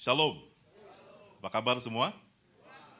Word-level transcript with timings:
Shalom. 0.00 0.40
Apa 1.44 1.60
kabar 1.60 1.76
semua? 1.76 2.16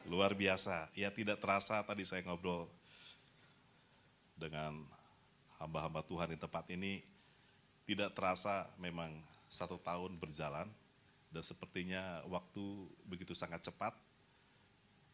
Luar 0.05 0.37
biasa. 0.37 0.85
Ya 0.93 1.09
tidak 1.09 1.41
terasa 1.41 1.81
tadi 1.81 2.05
saya 2.05 2.21
ngobrol 2.21 2.69
dengan 4.37 4.85
hamba-hamba 5.57 6.05
Tuhan 6.05 6.29
di 6.29 6.37
tempat 6.37 6.69
ini. 6.69 7.01
Tidak 7.89 8.13
terasa 8.13 8.69
memang 8.77 9.09
satu 9.49 9.81
tahun 9.81 10.13
berjalan 10.21 10.69
dan 11.33 11.41
sepertinya 11.41 12.21
waktu 12.29 12.61
begitu 13.09 13.33
sangat 13.33 13.65
cepat. 13.65 13.97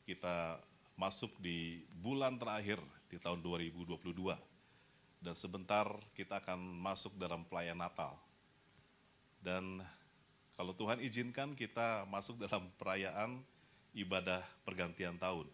Kita 0.03 0.59
masuk 0.99 1.39
di 1.39 1.87
bulan 2.03 2.35
terakhir 2.35 2.83
di 3.07 3.15
tahun 3.15 3.39
2022 3.39 4.11
dan 5.23 5.35
sebentar 5.39 5.87
kita 6.19 6.43
akan 6.43 6.59
masuk 6.83 7.15
dalam 7.15 7.47
pelayan 7.47 7.79
Natal. 7.79 8.11
Dan 9.39 9.79
kalau 10.57 10.73
Tuhan 10.73 10.97
izinkan 11.05 11.53
kita 11.53 12.09
masuk 12.09 12.41
dalam 12.41 12.65
perayaan 12.81 13.37
ibadah 13.93 14.41
pergantian 14.65 15.13
tahun. 15.21 15.45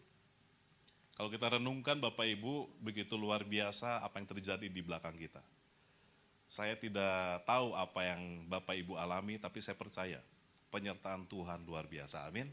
Kalau 1.13 1.29
kita 1.29 1.59
renungkan 1.59 1.99
Bapak 1.99 2.23
Ibu, 2.23 2.71
begitu 2.79 3.19
luar 3.19 3.43
biasa 3.43 3.99
apa 3.99 4.17
yang 4.23 4.31
terjadi 4.31 4.65
di 4.65 4.81
belakang 4.81 5.13
kita. 5.19 5.43
Saya 6.47 6.79
tidak 6.79 7.43
tahu 7.43 7.75
apa 7.75 8.15
yang 8.15 8.47
Bapak 8.47 8.79
Ibu 8.79 8.95
alami, 8.95 9.35
tapi 9.37 9.59
saya 9.59 9.75
percaya 9.75 10.23
penyertaan 10.71 11.27
Tuhan 11.27 11.67
luar 11.67 11.85
biasa. 11.85 12.23
Amin. 12.25 12.47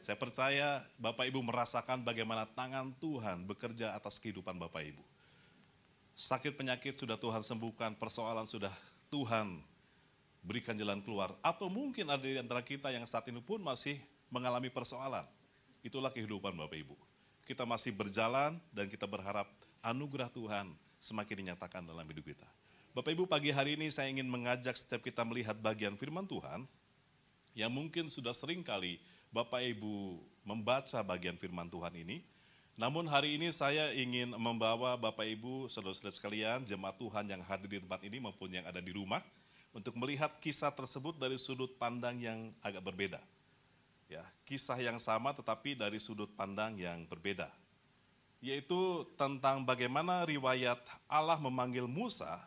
Saya 0.00 0.14
percaya 0.14 0.86
Bapak 1.02 1.26
Ibu 1.26 1.42
merasakan 1.42 2.06
bagaimana 2.06 2.46
tangan 2.46 2.94
Tuhan 3.02 3.44
bekerja 3.50 3.98
atas 3.98 4.22
kehidupan 4.22 4.56
Bapak 4.56 4.94
Ibu. 4.94 5.02
Sakit 6.16 6.56
penyakit 6.56 6.96
sudah 6.96 7.18
Tuhan 7.18 7.42
sembuhkan, 7.44 7.98
persoalan 7.98 8.48
sudah 8.48 8.72
Tuhan 9.12 9.60
berikan 10.46 10.78
jalan 10.78 11.02
keluar. 11.02 11.34
Atau 11.42 11.66
mungkin 11.66 12.06
ada 12.06 12.22
di 12.22 12.38
antara 12.38 12.62
kita 12.62 12.94
yang 12.94 13.02
saat 13.04 13.26
ini 13.26 13.42
pun 13.42 13.58
masih 13.58 13.98
mengalami 14.30 14.70
persoalan. 14.70 15.26
Itulah 15.82 16.14
kehidupan 16.14 16.54
Bapak 16.54 16.78
Ibu. 16.78 16.94
Kita 17.42 17.66
masih 17.66 17.90
berjalan 17.90 18.58
dan 18.70 18.86
kita 18.86 19.06
berharap 19.06 19.50
anugerah 19.82 20.30
Tuhan 20.30 20.70
semakin 21.02 21.46
dinyatakan 21.46 21.82
dalam 21.82 22.06
hidup 22.06 22.30
kita. 22.30 22.46
Bapak 22.94 23.12
Ibu 23.12 23.28
pagi 23.28 23.52
hari 23.52 23.76
ini 23.76 23.92
saya 23.92 24.08
ingin 24.08 24.24
mengajak 24.24 24.72
setiap 24.78 25.04
kita 25.04 25.20
melihat 25.26 25.54
bagian 25.58 25.94
firman 26.00 26.24
Tuhan 26.24 26.64
yang 27.52 27.68
mungkin 27.68 28.08
sudah 28.08 28.32
sering 28.32 28.64
kali 28.64 28.98
Bapak 29.30 29.62
Ibu 29.62 30.16
membaca 30.48 31.02
bagian 31.04 31.36
firman 31.36 31.68
Tuhan 31.68 31.92
ini. 31.92 32.24
Namun 32.76 33.08
hari 33.08 33.40
ini 33.40 33.48
saya 33.52 33.88
ingin 33.92 34.36
membawa 34.36 34.96
Bapak 35.00 35.24
Ibu, 35.24 35.68
saudara-saudara 35.68 36.12
sekalian, 36.12 36.64
jemaat 36.68 37.00
Tuhan 37.00 37.24
yang 37.24 37.40
hadir 37.40 37.68
di 37.68 37.80
tempat 37.80 38.04
ini 38.04 38.20
maupun 38.20 38.52
yang 38.52 38.68
ada 38.68 38.84
di 38.84 38.92
rumah, 38.92 39.24
untuk 39.76 39.92
melihat 40.00 40.32
kisah 40.40 40.72
tersebut 40.72 41.20
dari 41.20 41.36
sudut 41.36 41.68
pandang 41.76 42.16
yang 42.16 42.48
agak 42.64 42.80
berbeda. 42.80 43.20
Ya, 44.08 44.24
kisah 44.48 44.80
yang 44.80 44.96
sama 44.96 45.36
tetapi 45.36 45.76
dari 45.76 46.00
sudut 46.00 46.32
pandang 46.32 46.80
yang 46.80 47.04
berbeda. 47.04 47.52
Yaitu 48.40 49.04
tentang 49.20 49.68
bagaimana 49.68 50.24
riwayat 50.24 50.80
Allah 51.04 51.36
memanggil 51.36 51.84
Musa 51.84 52.40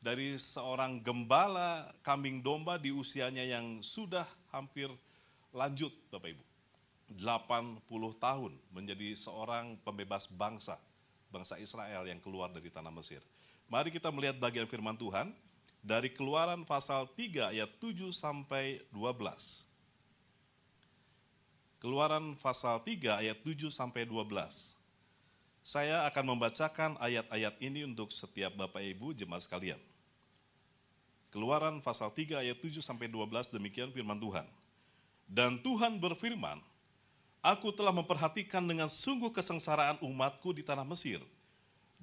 dari 0.00 0.40
seorang 0.40 1.04
gembala 1.04 1.92
kambing 2.00 2.40
domba 2.40 2.80
di 2.80 2.88
usianya 2.88 3.44
yang 3.44 3.84
sudah 3.84 4.24
hampir 4.48 4.88
lanjut 5.52 5.92
Bapak 6.08 6.32
Ibu. 6.32 6.44
80 7.20 7.84
tahun 8.16 8.52
menjadi 8.72 9.12
seorang 9.12 9.76
pembebas 9.84 10.24
bangsa, 10.32 10.80
bangsa 11.28 11.60
Israel 11.60 12.08
yang 12.08 12.16
keluar 12.24 12.48
dari 12.48 12.72
tanah 12.72 12.88
Mesir. 12.88 13.20
Mari 13.68 13.92
kita 13.92 14.08
melihat 14.08 14.40
bagian 14.40 14.64
firman 14.64 14.96
Tuhan 14.96 15.28
dari 15.84 16.08
Keluaran 16.08 16.64
pasal 16.64 17.04
3 17.12 17.52
ayat 17.52 17.68
7 17.76 18.08
sampai 18.08 18.80
12. 18.88 19.68
Keluaran 21.76 22.32
pasal 22.40 22.80
3 22.80 23.20
ayat 23.20 23.38
7 23.44 23.68
sampai 23.68 24.08
12. 24.08 24.24
Saya 25.60 26.08
akan 26.08 26.24
membacakan 26.36 26.96
ayat-ayat 26.96 27.60
ini 27.60 27.84
untuk 27.84 28.08
setiap 28.16 28.56
Bapak 28.56 28.80
Ibu 28.80 29.12
jemaat 29.12 29.44
sekalian. 29.44 29.80
Keluaran 31.28 31.84
pasal 31.84 32.08
3 32.08 32.40
ayat 32.40 32.56
7 32.56 32.80
sampai 32.80 33.12
12 33.12 33.52
demikian 33.52 33.92
firman 33.92 34.16
Tuhan. 34.16 34.48
Dan 35.28 35.60
Tuhan 35.60 36.00
berfirman, 36.00 36.64
Aku 37.44 37.76
telah 37.76 37.92
memperhatikan 37.92 38.64
dengan 38.64 38.88
sungguh 38.88 39.28
kesengsaraan 39.28 40.00
umatku 40.00 40.56
di 40.56 40.64
tanah 40.64 40.88
Mesir– 40.88 41.20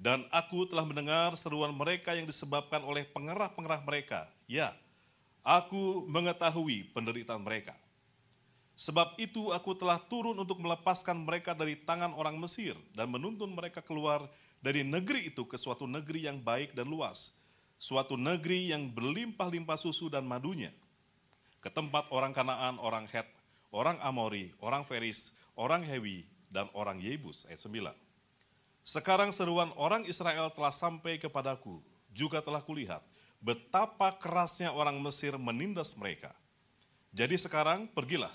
dan 0.02 0.26
aku 0.34 0.66
telah 0.66 0.82
mendengar 0.82 1.30
seruan 1.38 1.70
mereka 1.70 2.10
yang 2.10 2.26
disebabkan 2.26 2.82
oleh 2.82 3.06
pengerah-pengerah 3.06 3.86
mereka. 3.86 4.26
Ya, 4.50 4.74
aku 5.46 6.02
mengetahui 6.10 6.90
penderitaan 6.90 7.38
mereka. 7.38 7.78
Sebab 8.74 9.14
itu 9.22 9.54
aku 9.54 9.78
telah 9.78 10.02
turun 10.02 10.34
untuk 10.34 10.58
melepaskan 10.58 11.22
mereka 11.22 11.54
dari 11.54 11.78
tangan 11.78 12.10
orang 12.18 12.34
Mesir 12.34 12.74
dan 12.98 13.14
menuntun 13.14 13.54
mereka 13.54 13.78
keluar 13.78 14.26
dari 14.58 14.82
negeri 14.82 15.30
itu 15.30 15.46
ke 15.46 15.54
suatu 15.54 15.86
negeri 15.86 16.26
yang 16.26 16.42
baik 16.42 16.74
dan 16.74 16.90
luas. 16.90 17.30
Suatu 17.78 18.18
negeri 18.18 18.74
yang 18.74 18.90
berlimpah-limpah 18.90 19.78
susu 19.78 20.10
dan 20.10 20.26
madunya. 20.26 20.74
Ke 21.62 21.70
tempat 21.70 22.10
orang 22.10 22.34
Kanaan, 22.34 22.74
orang 22.82 23.06
Het, 23.06 23.30
orang 23.70 24.02
Amori, 24.02 24.50
orang 24.58 24.82
Feris, 24.82 25.30
orang 25.54 25.86
Hewi, 25.86 26.26
dan 26.50 26.66
orang 26.74 26.98
Yebus. 26.98 27.46
Ayat 27.46 27.62
9. 27.62 28.11
Sekarang 28.82 29.30
seruan 29.30 29.70
orang 29.78 30.02
Israel 30.10 30.50
telah 30.50 30.74
sampai 30.74 31.18
kepadaku, 31.18 31.78
juga 32.10 32.42
telah 32.42 32.60
kulihat 32.60 33.00
betapa 33.42 34.14
kerasnya 34.14 34.70
orang 34.70 34.98
Mesir 35.02 35.34
menindas 35.34 35.98
mereka. 35.98 36.30
Jadi 37.10 37.34
sekarang 37.34 37.90
pergilah, 37.90 38.30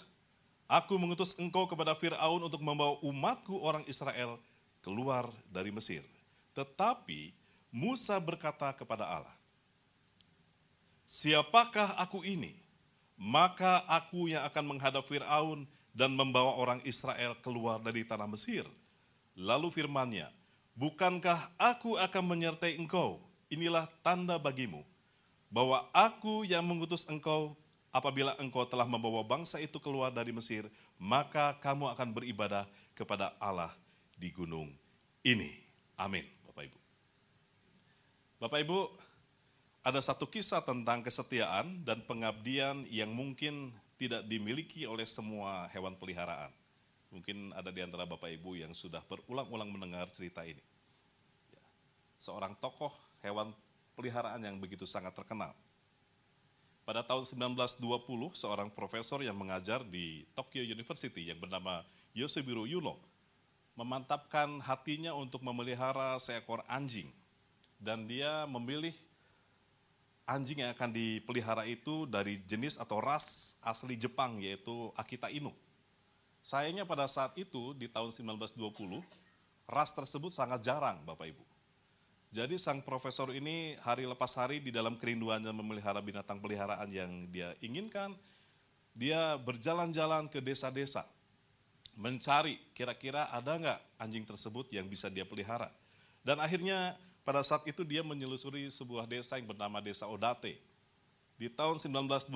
aku 0.68 1.00
mengutus 1.00 1.34
engkau 1.40 1.66
kepada 1.66 1.96
Fir'aun 1.96 2.44
untuk 2.44 2.60
membawa 2.60 3.00
umatku 3.02 3.56
orang 3.64 3.88
Israel 3.88 4.38
keluar 4.84 5.32
dari 5.48 5.72
Mesir. 5.72 6.04
Tetapi 6.52 7.32
Musa 7.72 8.20
berkata 8.20 8.70
kepada 8.76 9.08
Allah, 9.08 9.36
Siapakah 11.08 11.96
aku 12.04 12.28
ini? 12.28 12.52
Maka 13.18 13.82
aku 13.88 14.30
yang 14.30 14.44
akan 14.46 14.76
menghadap 14.76 15.02
Fir'aun 15.08 15.66
dan 15.96 16.14
membawa 16.14 16.54
orang 16.60 16.84
Israel 16.86 17.34
keluar 17.42 17.82
dari 17.82 18.06
tanah 18.06 18.30
Mesir. 18.30 18.68
Lalu 19.34 19.74
firmannya, 19.74 20.30
Bukankah 20.78 21.50
aku 21.58 21.98
akan 21.98 22.24
menyertai 22.38 22.78
engkau? 22.78 23.18
Inilah 23.50 23.90
tanda 24.06 24.38
bagimu 24.38 24.86
bahwa 25.50 25.82
aku 25.90 26.46
yang 26.46 26.62
mengutus 26.62 27.02
engkau 27.10 27.58
apabila 27.90 28.38
engkau 28.38 28.62
telah 28.70 28.86
membawa 28.86 29.26
bangsa 29.26 29.58
itu 29.58 29.82
keluar 29.82 30.14
dari 30.14 30.30
Mesir, 30.30 30.70
maka 31.02 31.58
kamu 31.58 31.90
akan 31.98 32.14
beribadah 32.14 32.70
kepada 32.94 33.34
Allah 33.42 33.74
di 34.14 34.30
gunung 34.30 34.70
ini. 35.26 35.50
Amin, 35.98 36.30
Bapak 36.46 36.70
Ibu. 36.70 36.80
Bapak 38.38 38.60
Ibu, 38.62 38.80
ada 39.82 39.98
satu 39.98 40.30
kisah 40.30 40.62
tentang 40.62 41.02
kesetiaan 41.02 41.82
dan 41.82 42.06
pengabdian 42.06 42.86
yang 42.94 43.10
mungkin 43.10 43.74
tidak 43.98 44.30
dimiliki 44.30 44.86
oleh 44.86 45.10
semua 45.10 45.66
hewan 45.74 45.98
peliharaan. 45.98 46.54
Mungkin 47.12 47.56
ada 47.56 47.72
di 47.72 47.80
antara 47.80 48.04
Bapak 48.04 48.28
Ibu 48.28 48.60
yang 48.60 48.76
sudah 48.76 49.00
berulang-ulang 49.08 49.72
mendengar 49.72 50.12
cerita 50.12 50.44
ini. 50.44 50.62
Ya, 51.52 51.64
seorang 52.20 52.56
tokoh 52.60 52.92
hewan 53.24 53.56
peliharaan 53.96 54.44
yang 54.44 54.60
begitu 54.60 54.84
sangat 54.84 55.16
terkenal. 55.16 55.56
Pada 56.88 57.04
tahun 57.04 57.28
1920, 57.28 57.84
seorang 58.32 58.72
profesor 58.72 59.20
yang 59.20 59.36
mengajar 59.36 59.84
di 59.84 60.24
Tokyo 60.32 60.64
University 60.64 61.28
yang 61.28 61.36
bernama 61.36 61.84
Yoshibiro 62.16 62.64
Yuno 62.64 62.96
memantapkan 63.76 64.58
hatinya 64.64 65.12
untuk 65.14 65.44
memelihara 65.44 66.16
seekor 66.18 66.64
anjing. 66.66 67.12
Dan 67.78 68.10
dia 68.10 68.48
memilih 68.50 68.96
anjing 70.26 70.66
yang 70.66 70.74
akan 70.74 70.90
dipelihara 70.90 71.68
itu 71.70 72.10
dari 72.10 72.42
jenis 72.42 72.82
atau 72.82 72.98
ras 72.98 73.54
asli 73.62 73.94
Jepang 74.00 74.42
yaitu 74.42 74.90
Akita 74.98 75.30
Inu. 75.30 75.54
Sayangnya 76.48 76.88
pada 76.88 77.04
saat 77.12 77.36
itu 77.36 77.76
di 77.76 77.92
tahun 77.92 78.08
1920 78.08 78.56
ras 79.68 79.92
tersebut 79.92 80.32
sangat 80.32 80.64
jarang 80.64 81.04
Bapak 81.04 81.28
Ibu. 81.28 81.44
Jadi 82.32 82.56
sang 82.56 82.80
profesor 82.80 83.36
ini 83.36 83.76
hari 83.84 84.08
lepas 84.08 84.32
hari 84.40 84.64
di 84.64 84.72
dalam 84.72 84.96
kerinduannya 84.96 85.52
memelihara 85.52 86.00
binatang 86.00 86.40
peliharaan 86.40 86.88
yang 86.88 87.28
dia 87.28 87.52
inginkan, 87.60 88.16
dia 88.96 89.36
berjalan-jalan 89.44 90.32
ke 90.32 90.40
desa-desa 90.40 91.04
mencari 92.00 92.56
kira-kira 92.72 93.28
ada 93.28 93.52
nggak 93.60 93.80
anjing 94.00 94.24
tersebut 94.24 94.72
yang 94.72 94.88
bisa 94.88 95.12
dia 95.12 95.28
pelihara. 95.28 95.68
Dan 96.24 96.40
akhirnya 96.40 96.96
pada 97.28 97.44
saat 97.44 97.68
itu 97.68 97.84
dia 97.84 98.08
menyelusuri 98.08 98.72
sebuah 98.72 99.04
desa 99.04 99.36
yang 99.36 99.52
bernama 99.52 99.84
Desa 99.84 100.08
Odate. 100.08 100.56
Di 101.36 101.52
tahun 101.52 101.76
1924 101.76 102.32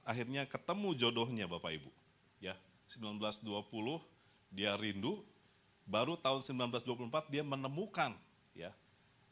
akhirnya 0.00 0.48
ketemu 0.48 0.88
jodohnya 0.96 1.44
Bapak 1.44 1.76
Ibu. 1.76 1.90
Ya, 2.40 2.56
1920 2.96 3.46
dia 4.54 4.78
rindu, 4.78 5.22
baru 5.84 6.16
tahun 6.16 6.40
1924 6.70 7.28
dia 7.28 7.42
menemukan 7.42 8.14
ya 8.54 8.72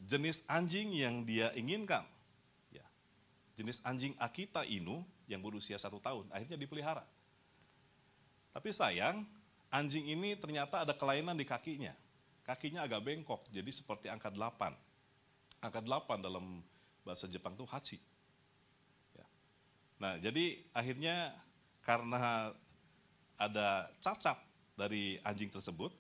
jenis 0.03 0.43
anjing 0.51 0.91
yang 0.93 1.23
dia 1.23 1.55
inginkan. 1.55 2.03
Ya, 2.75 2.85
jenis 3.55 3.79
anjing 3.87 4.13
Akita 4.19 4.67
Inu 4.67 5.07
yang 5.31 5.41
berusia 5.41 5.79
satu 5.79 6.03
tahun, 6.03 6.27
akhirnya 6.35 6.59
dipelihara. 6.59 7.07
Tapi 8.53 8.69
sayang, 8.75 9.25
anjing 9.73 10.05
ini 10.13 10.37
ternyata 10.37 10.85
ada 10.85 10.93
kelainan 10.93 11.39
di 11.39 11.47
kakinya. 11.47 11.95
Kakinya 12.43 12.83
agak 12.85 13.07
bengkok, 13.07 13.47
jadi 13.49 13.71
seperti 13.71 14.11
angka 14.11 14.29
8. 14.29 14.75
Angka 15.63 15.81
8 15.81 16.19
dalam 16.21 16.61
bahasa 17.07 17.31
Jepang 17.31 17.55
itu 17.55 17.65
hachi. 17.65 17.99
Ya. 19.15 19.27
Nah, 20.03 20.19
jadi 20.19 20.59
akhirnya 20.75 21.33
karena 21.87 22.51
ada 23.37 23.89
cacat 24.01 24.39
dari 24.77 25.21
anjing 25.23 25.53
tersebut, 25.53 25.93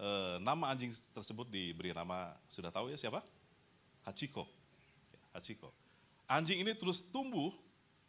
eh, 0.00 0.36
nama 0.40 0.72
anjing 0.72 0.92
tersebut 1.12 1.48
diberi 1.48 1.92
nama, 1.92 2.32
sudah 2.48 2.72
tahu 2.72 2.90
ya 2.92 2.98
siapa? 2.98 3.20
Hachiko. 4.02 4.48
Ya, 5.12 5.20
Hachiko. 5.36 5.70
Anjing 6.26 6.64
ini 6.64 6.72
terus 6.74 7.04
tumbuh, 7.04 7.52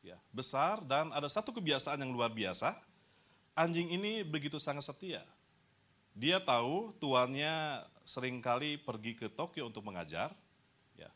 ya, 0.02 0.18
besar 0.32 0.82
dan 0.84 1.12
ada 1.12 1.28
satu 1.28 1.52
kebiasaan 1.54 2.00
yang 2.02 2.12
luar 2.12 2.32
biasa. 2.32 2.74
Anjing 3.54 3.94
ini 3.94 4.26
begitu 4.26 4.58
sangat 4.58 4.88
setia. 4.90 5.22
Dia 6.14 6.42
tahu 6.42 6.94
tuannya 6.98 7.86
sering 8.06 8.42
kali 8.42 8.78
pergi 8.78 9.18
ke 9.18 9.30
Tokyo 9.30 9.70
untuk 9.70 9.86
mengajar, 9.86 10.34
ya. 10.98 11.10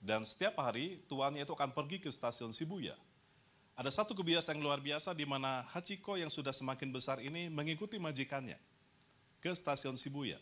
Dan 0.00 0.24
setiap 0.24 0.56
hari 0.60 1.00
tuannya 1.08 1.44
itu 1.44 1.52
akan 1.52 1.72
pergi 1.72 2.00
ke 2.00 2.08
stasiun 2.08 2.52
Shibuya. 2.52 2.96
Ada 3.80 4.04
satu 4.04 4.12
kebiasaan 4.12 4.60
yang 4.60 4.68
luar 4.68 4.76
biasa 4.76 5.16
di 5.16 5.24
mana 5.24 5.64
Hachiko 5.72 6.20
yang 6.20 6.28
sudah 6.28 6.52
semakin 6.52 6.92
besar 6.92 7.16
ini 7.24 7.48
mengikuti 7.48 7.96
majikannya 7.96 8.60
ke 9.40 9.48
stasiun 9.56 9.96
Shibuya. 9.96 10.36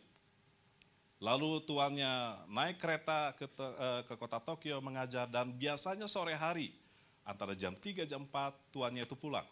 Lalu 1.22 1.62
tuannya 1.62 2.34
naik 2.50 2.82
kereta 2.82 3.30
ke, 3.38 3.46
eh, 3.46 4.02
ke 4.10 4.14
kota 4.18 4.42
Tokyo 4.42 4.82
mengajar 4.82 5.30
dan 5.30 5.54
biasanya 5.54 6.10
sore 6.10 6.34
hari 6.34 6.74
antara 7.22 7.54
jam 7.54 7.78
3 7.78 8.02
jam 8.10 8.26
4 8.26 8.74
tuannya 8.74 9.06
itu 9.06 9.14
pulang. 9.14 9.46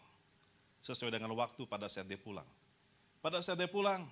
Sesuai 0.83 1.07
dengan 1.07 1.31
waktu 1.31 1.63
pada 1.63 1.87
saat 1.87 2.11
dia 2.11 2.19
pulang. 2.19 2.47
Pada 3.23 3.39
saat 3.39 3.55
dia 3.55 3.71
pulang, 3.71 4.03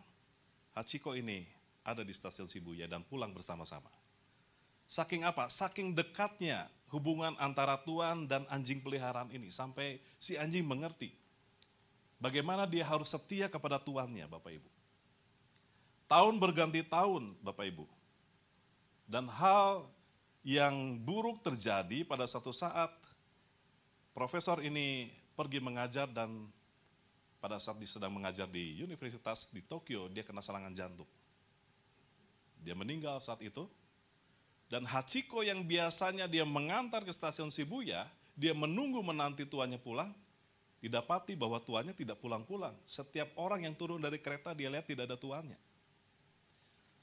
Hachiko 0.72 1.19
ini 1.19 1.44
ada 1.83 2.00
di 2.00 2.16
stasiun 2.16 2.48
Shibuya 2.48 2.88
dan 2.88 3.04
pulang 3.04 3.36
bersama-sama. 3.36 3.92
Saking 4.88 5.27
apa? 5.27 5.51
Saking 5.51 5.92
dekatnya 5.92 6.72
hubungan 6.96 7.36
antara 7.44 7.76
tuan 7.84 8.24
dan 8.24 8.48
anjing 8.48 8.80
peliharaan 8.80 9.28
ini 9.36 9.52
sampai 9.52 10.00
si 10.16 10.40
anjing 10.40 10.64
mengerti 10.64 11.12
bagaimana 12.24 12.64
dia 12.64 12.88
harus 12.88 13.12
setia 13.12 13.52
kepada 13.52 13.76
tuannya, 13.76 14.24
Bapak 14.26 14.56
Ibu. 14.56 14.70
Tahun 16.08 16.36
berganti 16.38 16.86
tahun, 16.86 17.34
Bapak 17.44 17.66
Ibu. 17.68 17.86
Dan 19.06 19.28
hal 19.30 19.86
yang 20.46 21.02
buruk 21.02 21.42
terjadi 21.42 22.06
pada 22.06 22.26
satu 22.30 22.54
saat 22.54 22.94
profesor 24.14 24.62
ini 24.62 25.10
pergi 25.34 25.60
mengajar 25.62 26.10
dan 26.10 26.50
pada 27.42 27.62
saat 27.62 27.78
dia 27.78 27.90
sedang 27.90 28.14
mengajar 28.14 28.50
di 28.50 28.82
universitas 28.82 29.50
di 29.54 29.62
Tokyo, 29.62 30.10
dia 30.10 30.26
kena 30.26 30.42
serangan 30.42 30.74
jantung. 30.74 31.10
Dia 32.62 32.74
meninggal 32.74 33.22
saat 33.22 33.42
itu. 33.46 33.70
Dan 34.66 34.84
Hachiko 34.86 35.46
yang 35.46 35.62
biasanya 35.62 36.26
dia 36.26 36.42
mengantar 36.42 37.06
ke 37.06 37.14
stasiun 37.14 37.54
Shibuya, 37.54 38.10
dia 38.34 38.52
menunggu 38.52 39.00
menanti 39.06 39.46
tuannya 39.46 39.78
pulang, 39.78 40.10
didapati 40.82 41.38
bahwa 41.38 41.62
tuannya 41.62 41.94
tidak 41.94 42.18
pulang-pulang. 42.18 42.74
Setiap 42.86 43.30
orang 43.38 43.70
yang 43.70 43.78
turun 43.78 44.02
dari 44.02 44.18
kereta 44.18 44.58
dia 44.58 44.70
lihat 44.74 44.90
tidak 44.90 45.06
ada 45.10 45.18
tuannya. 45.18 45.58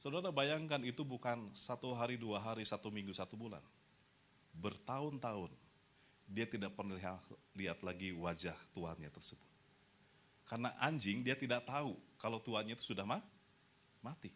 Saudara 0.02 0.34
bayangkan 0.34 0.82
itu 0.82 1.06
bukan 1.06 1.54
satu 1.54 1.94
hari, 1.94 2.18
dua 2.18 2.42
hari, 2.42 2.66
satu 2.66 2.90
minggu, 2.90 3.14
satu 3.14 3.38
bulan. 3.38 3.62
Bertahun-tahun 4.58 5.54
dia 6.26 6.42
tidak 6.50 6.74
pernah 6.74 6.98
lihat 7.54 7.78
lagi 7.86 8.10
wajah 8.10 8.58
tuannya 8.74 9.06
tersebut. 9.14 9.46
Karena 10.42 10.74
anjing 10.82 11.22
dia 11.22 11.38
tidak 11.38 11.62
tahu 11.70 11.94
kalau 12.18 12.42
tuannya 12.42 12.74
itu 12.74 12.90
sudah 12.90 13.06
mati. 13.06 14.34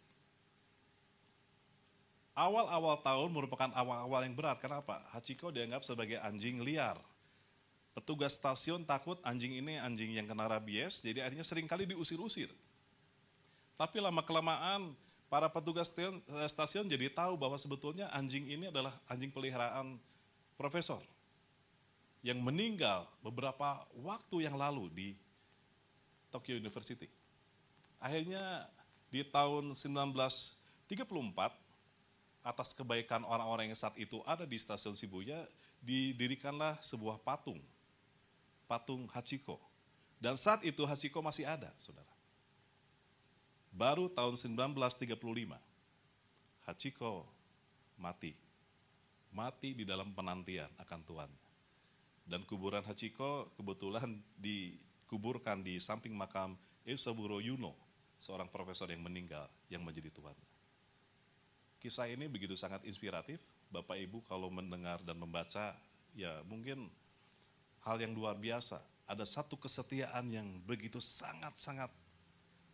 Awal-awal 2.37 3.01
tahun 3.01 3.33
merupakan 3.33 3.73
awal-awal 3.73 4.21
yang 4.29 4.37
berat. 4.37 4.61
Kenapa? 4.61 5.01
Hachiko 5.17 5.49
dianggap 5.49 5.81
sebagai 5.81 6.21
anjing 6.21 6.61
liar. 6.61 7.01
Petugas 7.97 8.37
stasiun 8.37 8.85
takut 8.85 9.17
anjing 9.25 9.57
ini 9.57 9.81
anjing 9.81 10.13
yang 10.13 10.29
kena 10.29 10.45
rabies, 10.45 11.01
jadi 11.01 11.25
akhirnya 11.25 11.49
sering 11.49 11.65
kali 11.65 11.89
diusir-usir. 11.89 12.53
Tapi 13.81 14.05
lama-kelamaan 14.05 14.93
para 15.33 15.49
petugas 15.49 15.89
eh, 15.97 16.13
stasiun 16.53 16.85
jadi 16.85 17.09
tahu 17.09 17.41
bahwa 17.41 17.57
sebetulnya 17.57 18.13
anjing 18.13 18.45
ini 18.45 18.69
adalah 18.69 18.93
anjing 19.09 19.33
peliharaan 19.33 19.97
profesor 20.61 21.01
yang 22.21 22.37
meninggal 22.45 23.09
beberapa 23.25 23.81
waktu 24.05 24.45
yang 24.45 24.61
lalu 24.61 24.93
di 24.93 25.09
Tokyo 26.29 26.61
University. 26.61 27.09
Akhirnya 27.97 28.69
di 29.09 29.25
tahun 29.25 29.73
1934 29.73 30.93
atas 32.47 32.71
kebaikan 32.71 33.27
orang-orang 33.27 33.75
yang 33.75 33.79
saat 33.79 33.99
itu 33.99 34.23
ada 34.23 34.47
di 34.47 34.55
stasiun 34.55 34.95
Shibuya 34.95 35.43
didirikanlah 35.83 36.79
sebuah 36.79 37.19
patung 37.19 37.59
patung 38.67 39.07
Hachiko. 39.15 39.63
Dan 40.19 40.35
saat 40.35 40.67
itu 40.67 40.83
Hachiko 40.85 41.23
masih 41.23 41.47
ada, 41.47 41.71
saudara. 41.79 42.11
Baru 43.71 44.11
tahun 44.11 44.35
1935, 44.35 45.17
Hachiko 46.67 47.25
mati. 47.97 48.35
Mati 49.31 49.77
di 49.77 49.85
dalam 49.87 50.13
penantian 50.13 50.69
akan 50.83 51.01
tuannya. 51.07 51.45
Dan 52.27 52.43
kuburan 52.43 52.83
Hachiko 52.83 53.55
kebetulan 53.55 54.19
dikuburkan 54.35 55.63
di 55.63 55.79
samping 55.79 56.17
makam 56.17 56.59
Eusaburo 56.83 57.39
Yuno, 57.39 57.77
seorang 58.19 58.51
profesor 58.51 58.91
yang 58.91 59.05
meninggal 59.05 59.47
yang 59.71 59.87
menjadi 59.87 60.11
tuannya. 60.11 60.49
Kisah 61.79 62.09
ini 62.09 62.27
begitu 62.27 62.57
sangat 62.57 62.83
inspiratif. 62.89 63.39
Bapak 63.69 63.99
Ibu 63.99 64.25
kalau 64.25 64.49
mendengar 64.49 65.03
dan 65.03 65.19
membaca, 65.19 65.77
ya 66.17 66.41
mungkin 66.47 66.89
hal 67.85 68.01
yang 68.01 68.17
luar 68.17 68.39
biasa. 68.39 68.81
Ada 69.07 69.23
satu 69.23 69.55
kesetiaan 69.55 70.27
yang 70.27 70.47
begitu 70.67 70.99
sangat-sangat 70.99 71.91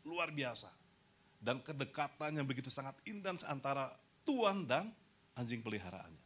luar 0.00 0.32
biasa 0.32 0.72
dan 1.42 1.58
kedekatan 1.58 2.38
yang 2.38 2.46
begitu 2.46 2.70
sangat 2.70 2.94
intens 3.02 3.42
antara 3.42 3.90
tuan 4.22 4.62
dan 4.62 4.88
anjing 5.34 5.58
peliharaannya. 5.58 6.22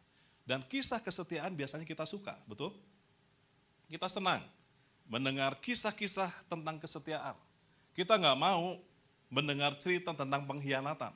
Dan 0.47 0.63
kisah 0.63 1.03
kesetiaan 1.03 1.59
biasanya 1.59 1.83
kita 1.83 2.07
suka, 2.07 2.39
betul? 2.47 2.71
Kita 3.91 4.07
senang 4.07 4.45
mendengar 5.11 5.59
kisah-kisah 5.59 6.31
tentang 6.47 6.79
kesetiaan. 6.79 7.35
Kita 7.97 8.15
nggak 8.15 8.39
mau 8.39 8.79
mendengar 9.33 9.75
cerita 9.81 10.15
tentang 10.15 10.47
pengkhianatan. 10.47 11.11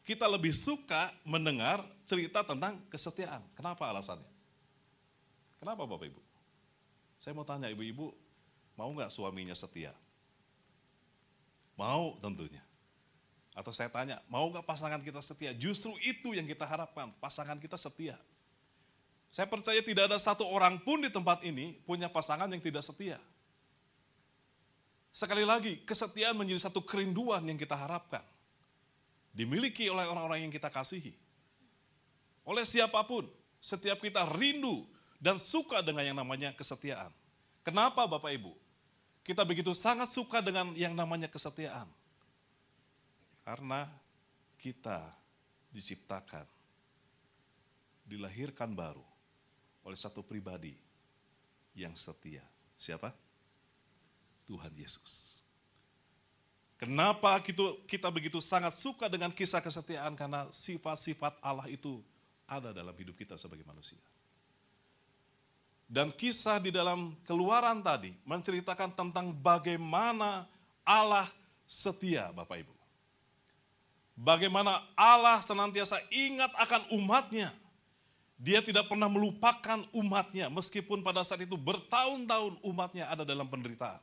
Kita 0.00 0.26
lebih 0.26 0.50
suka 0.50 1.12
mendengar 1.22 1.84
cerita 2.08 2.40
tentang 2.42 2.80
kesetiaan. 2.88 3.44
Kenapa 3.54 3.86
alasannya? 3.86 4.28
Kenapa 5.60 5.84
Bapak 5.84 6.08
Ibu? 6.08 6.22
Saya 7.20 7.36
mau 7.36 7.44
tanya 7.44 7.68
ibu-ibu, 7.68 8.16
mau 8.80 8.88
nggak 8.96 9.12
suaminya 9.12 9.52
setia? 9.52 9.92
Mau 11.76 12.16
tentunya. 12.16 12.64
Atau 13.52 13.68
saya 13.76 13.92
tanya, 13.92 14.16
mau 14.32 14.48
nggak 14.48 14.64
pasangan 14.64 15.04
kita 15.04 15.20
setia? 15.20 15.52
Justru 15.52 15.92
itu 16.00 16.32
yang 16.32 16.48
kita 16.48 16.64
harapkan, 16.64 17.12
pasangan 17.20 17.60
kita 17.60 17.76
setia. 17.76 18.16
Saya 19.28 19.44
percaya 19.46 19.78
tidak 19.84 20.08
ada 20.08 20.16
satu 20.16 20.48
orang 20.48 20.80
pun 20.80 21.04
di 21.04 21.12
tempat 21.12 21.44
ini 21.44 21.76
punya 21.84 22.08
pasangan 22.08 22.48
yang 22.48 22.58
tidak 22.58 22.80
setia. 22.80 23.20
Sekali 25.12 25.44
lagi, 25.44 25.76
kesetiaan 25.84 26.38
menjadi 26.38 26.72
satu 26.72 26.80
kerinduan 26.80 27.44
yang 27.44 27.60
kita 27.60 27.76
harapkan. 27.76 28.24
Dimiliki 29.30 29.86
oleh 29.86 30.06
orang-orang 30.06 30.46
yang 30.46 30.52
kita 30.52 30.68
kasihi. 30.68 31.14
Oleh 32.42 32.66
siapa 32.66 32.98
pun, 33.06 33.28
setiap 33.62 34.02
kita 34.02 34.26
rindu 34.34 34.88
dan 35.20 35.36
suka 35.36 35.84
dengan 35.84 36.02
yang 36.02 36.18
namanya 36.18 36.50
kesetiaan. 36.56 37.12
Kenapa 37.60 38.08
Bapak 38.08 38.32
Ibu? 38.32 38.56
Kita 39.20 39.44
begitu 39.44 39.76
sangat 39.76 40.08
suka 40.10 40.40
dengan 40.40 40.72
yang 40.74 40.96
namanya 40.96 41.28
kesetiaan 41.28 41.86
karena 43.44 43.86
kita 44.56 45.04
diciptakan, 45.70 46.44
dilahirkan 48.02 48.72
baru 48.72 49.04
oleh 49.84 49.98
satu 49.98 50.24
pribadi 50.24 50.74
yang 51.76 51.94
setia. 51.94 52.42
Siapa? 52.80 53.12
Tuhan 54.48 54.72
Yesus. 54.74 55.39
Kenapa 56.80 57.36
kita 57.84 58.08
begitu 58.08 58.40
sangat 58.40 58.72
suka 58.72 59.04
dengan 59.04 59.28
kisah 59.28 59.60
kesetiaan? 59.60 60.16
Karena 60.16 60.48
sifat-sifat 60.48 61.36
Allah 61.44 61.68
itu 61.68 62.00
ada 62.48 62.72
dalam 62.72 62.96
hidup 62.96 63.20
kita 63.20 63.36
sebagai 63.36 63.68
manusia. 63.68 64.00
Dan 65.84 66.08
kisah 66.08 66.56
di 66.56 66.72
dalam 66.72 67.12
keluaran 67.28 67.84
tadi 67.84 68.16
menceritakan 68.24 68.96
tentang 68.96 69.28
bagaimana 69.36 70.48
Allah 70.80 71.28
setia 71.68 72.32
Bapak 72.32 72.64
Ibu. 72.64 72.74
Bagaimana 74.16 74.80
Allah 74.96 75.44
senantiasa 75.44 76.00
ingat 76.08 76.48
akan 76.64 76.96
umatnya. 76.96 77.52
Dia 78.40 78.64
tidak 78.64 78.88
pernah 78.88 79.12
melupakan 79.12 79.84
umatnya 79.92 80.48
meskipun 80.48 81.04
pada 81.04 81.20
saat 81.28 81.44
itu 81.44 81.60
bertahun-tahun 81.60 82.56
umatnya 82.64 83.04
ada 83.04 83.20
dalam 83.20 83.44
penderitaan. 83.44 84.00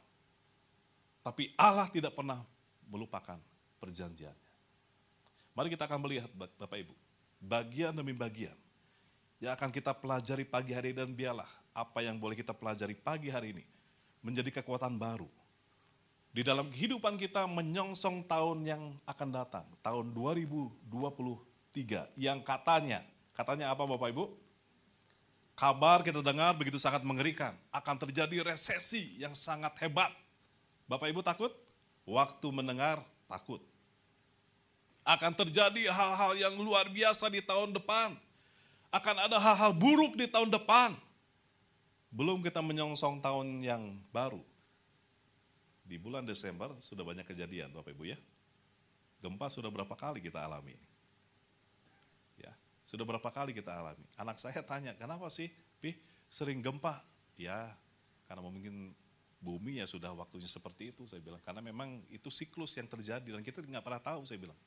Tapi 1.25 1.49
Allah 1.57 1.89
tidak 1.89 2.13
pernah 2.13 2.45
melupakan 2.87 3.37
perjanjiannya. 3.77 4.51
Mari 5.53 5.73
kita 5.73 5.89
akan 5.89 5.99
melihat 6.05 6.29
Bapak 6.33 6.77
Ibu, 6.77 6.93
bagian 7.41 7.93
demi 7.93 8.13
bagian 8.13 8.53
yang 9.37 9.53
akan 9.53 9.69
kita 9.69 9.93
pelajari 9.93 10.45
pagi 10.45 10.73
hari 10.73 10.93
dan 10.93 11.13
biarlah 11.13 11.49
apa 11.73 12.01
yang 12.01 12.17
boleh 12.17 12.33
kita 12.33 12.57
pelajari 12.57 12.97
pagi 12.97 13.29
hari 13.29 13.53
ini 13.53 13.65
menjadi 14.25 14.61
kekuatan 14.61 14.97
baru. 14.97 15.29
Di 16.33 16.45
dalam 16.45 16.69
kehidupan 16.69 17.17
kita 17.17 17.49
menyongsong 17.49 18.29
tahun 18.29 18.65
yang 18.65 18.83
akan 19.09 19.29
datang, 19.33 19.65
tahun 19.81 20.13
2023 20.13 22.13
yang 22.13 22.45
katanya, 22.45 23.01
katanya 23.33 23.73
apa 23.73 23.89
Bapak 23.89 24.13
Ibu? 24.13 24.25
Kabar 25.57 26.05
kita 26.05 26.21
dengar 26.21 26.53
begitu 26.53 26.77
sangat 26.77 27.01
mengerikan, 27.01 27.57
akan 27.73 27.95
terjadi 28.05 28.45
resesi 28.45 29.17
yang 29.17 29.33
sangat 29.33 29.73
hebat. 29.81 30.13
Bapak 30.85 31.09
Ibu 31.09 31.25
takut? 31.25 31.49
Waktu 32.07 32.47
mendengar 32.55 33.03
takut. 33.27 33.59
Akan 35.03 35.35
terjadi 35.35 35.91
hal-hal 35.91 36.39
yang 36.39 36.55
luar 36.55 36.87
biasa 36.87 37.27
di 37.27 37.43
tahun 37.43 37.75
depan. 37.75 38.15
Akan 38.87 39.15
ada 39.19 39.35
hal-hal 39.35 39.75
buruk 39.75 40.15
di 40.15 40.27
tahun 40.27 40.47
depan. 40.47 40.95
Belum 42.07 42.39
kita 42.39 42.63
menyongsong 42.63 43.19
tahun 43.19 43.59
yang 43.59 43.83
baru. 44.15 44.39
Di 45.83 45.99
bulan 45.99 46.23
Desember 46.23 46.71
sudah 46.79 47.03
banyak 47.03 47.27
kejadian 47.27 47.71
Bapak 47.75 47.91
Ibu 47.91 48.03
ya. 48.07 48.19
Gempa 49.19 49.51
sudah 49.51 49.67
berapa 49.67 49.95
kali 49.95 50.23
kita 50.23 50.39
alami. 50.39 50.75
Sudah 52.87 53.03
berapa 53.03 53.27
kali 53.27 53.51
kita 53.51 53.75
alami. 53.75 54.07
Anak 54.15 54.39
saya 54.39 54.63
tanya, 54.63 54.95
kenapa 54.95 55.27
sih, 55.27 55.51
Pi, 55.83 55.91
sering 56.31 56.63
gempa? 56.63 57.03
Ya, 57.35 57.75
karena 58.31 58.47
mungkin 58.47 58.95
bumi 59.47 59.79
ya 59.79 59.87
sudah 59.87 60.11
waktunya 60.11 60.51
seperti 60.51 60.91
itu, 60.91 61.07
saya 61.07 61.23
bilang. 61.23 61.39
Karena 61.39 61.63
memang 61.63 62.03
itu 62.11 62.27
siklus 62.27 62.75
yang 62.75 62.91
terjadi 62.91 63.39
dan 63.39 63.39
kita 63.39 63.63
nggak 63.63 63.79
pernah 63.79 64.03
tahu, 64.03 64.27
saya 64.27 64.35
bilang. 64.35 64.59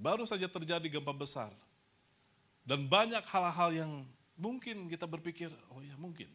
Baru 0.00 0.24
saja 0.24 0.48
terjadi 0.48 0.88
gempa 0.88 1.12
besar. 1.12 1.52
Dan 2.64 2.88
banyak 2.88 3.22
hal-hal 3.28 3.70
yang 3.76 3.92
mungkin 4.40 4.88
kita 4.88 5.04
berpikir, 5.04 5.52
oh 5.72 5.84
ya 5.84 5.94
mungkin. 6.00 6.32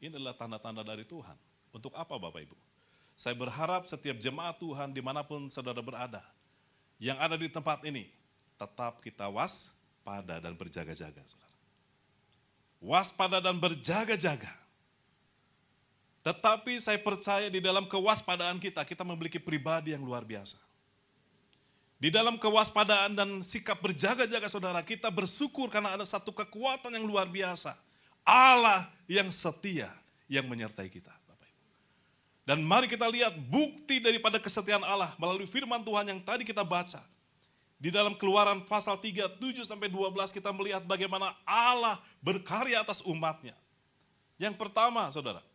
Ini 0.00 0.16
adalah 0.16 0.32
tanda-tanda 0.32 0.80
dari 0.80 1.04
Tuhan. 1.04 1.36
Untuk 1.70 1.92
apa 1.92 2.16
Bapak 2.16 2.40
Ibu? 2.40 2.56
Saya 3.14 3.36
berharap 3.36 3.84
setiap 3.84 4.16
jemaat 4.16 4.56
Tuhan 4.56 4.96
di 4.96 5.04
mana 5.04 5.20
pun 5.20 5.52
saudara 5.52 5.84
berada, 5.84 6.24
yang 6.96 7.20
ada 7.20 7.36
di 7.36 7.52
tempat 7.52 7.84
ini, 7.84 8.08
tetap 8.56 9.00
kita 9.04 9.28
waspada 9.28 10.40
dan 10.40 10.56
berjaga-jaga. 10.56 11.20
Waspada 12.80 13.40
dan 13.44 13.56
berjaga-jaga. 13.60 14.59
Tetapi 16.20 16.76
saya 16.76 17.00
percaya 17.00 17.48
di 17.48 17.64
dalam 17.64 17.88
kewaspadaan 17.88 18.60
kita, 18.60 18.84
kita 18.84 19.00
memiliki 19.04 19.40
pribadi 19.40 19.96
yang 19.96 20.04
luar 20.04 20.24
biasa. 20.24 20.60
Di 22.00 22.08
dalam 22.08 22.40
kewaspadaan 22.40 23.12
dan 23.12 23.44
sikap 23.44 23.80
berjaga-jaga 23.80 24.48
saudara, 24.48 24.80
kita 24.80 25.08
bersyukur 25.12 25.68
karena 25.68 25.96
ada 25.96 26.04
satu 26.04 26.32
kekuatan 26.32 26.92
yang 26.92 27.04
luar 27.04 27.28
biasa. 27.28 27.76
Allah 28.24 28.88
yang 29.08 29.28
setia 29.32 29.92
yang 30.28 30.44
menyertai 30.48 30.88
kita. 30.88 31.20
Dan 32.50 32.66
mari 32.66 32.90
kita 32.90 33.06
lihat 33.06 33.36
bukti 33.46 34.02
daripada 34.02 34.42
kesetiaan 34.42 34.82
Allah 34.82 35.14
melalui 35.22 35.46
firman 35.46 35.86
Tuhan 35.86 36.02
yang 36.10 36.18
tadi 36.18 36.42
kita 36.42 36.66
baca. 36.66 36.98
Di 37.78 37.94
dalam 37.94 38.18
keluaran 38.18 38.66
pasal 38.66 38.98
3, 38.98 39.38
7 39.38 39.62
sampai 39.62 39.86
12 39.86 40.34
kita 40.34 40.50
melihat 40.50 40.82
bagaimana 40.82 41.30
Allah 41.46 42.02
berkarya 42.18 42.82
atas 42.82 43.06
umatnya. 43.06 43.54
Yang 44.34 44.58
pertama 44.58 45.06
saudara, 45.14 45.46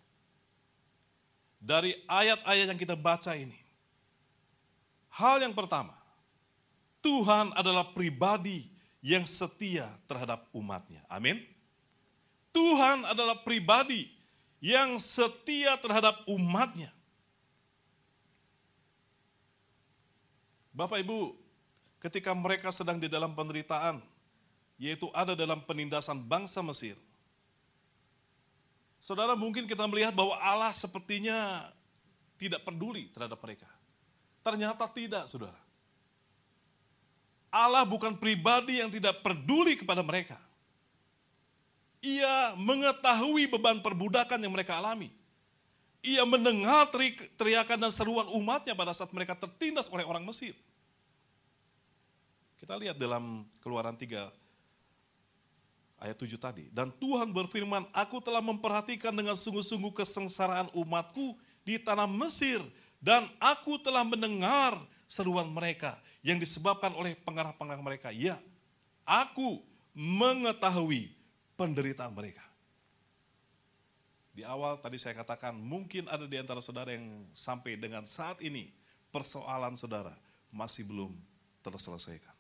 dari 1.66 1.98
ayat-ayat 2.06 2.70
yang 2.70 2.78
kita 2.78 2.94
baca 2.94 3.34
ini, 3.34 3.58
hal 5.10 5.42
yang 5.42 5.58
pertama, 5.58 5.98
Tuhan 7.02 7.50
adalah 7.58 7.90
pribadi 7.90 8.70
yang 9.02 9.26
setia 9.26 9.90
terhadap 10.06 10.46
umatnya. 10.54 11.02
Amin. 11.10 11.42
Tuhan 12.54 13.10
adalah 13.10 13.42
pribadi 13.42 14.14
yang 14.62 15.02
setia 15.02 15.74
terhadap 15.82 16.22
umatnya. 16.30 16.94
Bapak 20.70 21.02
Ibu, 21.02 21.34
ketika 21.98 22.30
mereka 22.38 22.70
sedang 22.70 23.02
di 23.02 23.10
dalam 23.10 23.34
penderitaan, 23.34 24.02
yaitu 24.78 25.10
ada 25.18 25.34
dalam 25.34 25.66
penindasan 25.66 26.22
bangsa 26.22 26.62
Mesir. 26.62 26.94
Saudara 29.06 29.38
mungkin 29.38 29.70
kita 29.70 29.86
melihat 29.86 30.18
bahwa 30.18 30.34
Allah 30.42 30.74
sepertinya 30.74 31.70
tidak 32.42 32.66
peduli 32.66 33.14
terhadap 33.14 33.38
mereka. 33.38 33.70
Ternyata 34.42 34.90
tidak, 34.90 35.30
saudara. 35.30 35.62
Allah 37.54 37.86
bukan 37.86 38.18
pribadi 38.18 38.82
yang 38.82 38.90
tidak 38.90 39.22
peduli 39.22 39.78
kepada 39.78 40.02
mereka. 40.02 40.42
Ia 42.02 42.58
mengetahui 42.58 43.46
beban 43.46 43.78
perbudakan 43.78 44.42
yang 44.42 44.50
mereka 44.50 44.82
alami. 44.82 45.14
Ia 46.02 46.26
mendengar 46.26 46.90
teriakan 47.38 47.86
dan 47.86 47.94
seruan 47.94 48.26
umatnya 48.34 48.74
pada 48.74 48.90
saat 48.90 49.14
mereka 49.14 49.38
tertindas 49.38 49.86
oleh 49.94 50.02
orang 50.02 50.26
Mesir. 50.26 50.58
Kita 52.58 52.74
lihat 52.74 52.98
dalam 52.98 53.46
keluaran 53.62 53.94
3 53.94 54.45
ayat 56.06 56.18
7 56.22 56.38
tadi. 56.38 56.66
Dan 56.70 56.94
Tuhan 57.02 57.34
berfirman, 57.34 57.90
aku 57.90 58.22
telah 58.22 58.40
memperhatikan 58.40 59.10
dengan 59.10 59.34
sungguh-sungguh 59.34 59.92
kesengsaraan 59.98 60.70
umatku 60.78 61.34
di 61.66 61.82
tanah 61.82 62.06
Mesir. 62.06 62.62
Dan 63.02 63.26
aku 63.42 63.82
telah 63.82 64.06
mendengar 64.06 64.78
seruan 65.10 65.50
mereka 65.50 65.98
yang 66.22 66.38
disebabkan 66.38 66.94
oleh 66.94 67.18
pengarah-pengarah 67.26 67.82
mereka. 67.82 68.10
Ya, 68.14 68.38
aku 69.02 69.66
mengetahui 69.98 71.10
penderitaan 71.58 72.14
mereka. 72.14 72.46
Di 74.36 74.44
awal 74.44 74.78
tadi 74.84 75.00
saya 75.00 75.16
katakan 75.16 75.56
mungkin 75.56 76.12
ada 76.12 76.28
di 76.28 76.36
antara 76.36 76.60
saudara 76.60 76.92
yang 76.92 77.24
sampai 77.32 77.80
dengan 77.80 78.04
saat 78.04 78.44
ini 78.44 78.68
persoalan 79.08 79.80
saudara 79.80 80.12
masih 80.52 80.84
belum 80.84 81.16
terselesaikan 81.64 82.36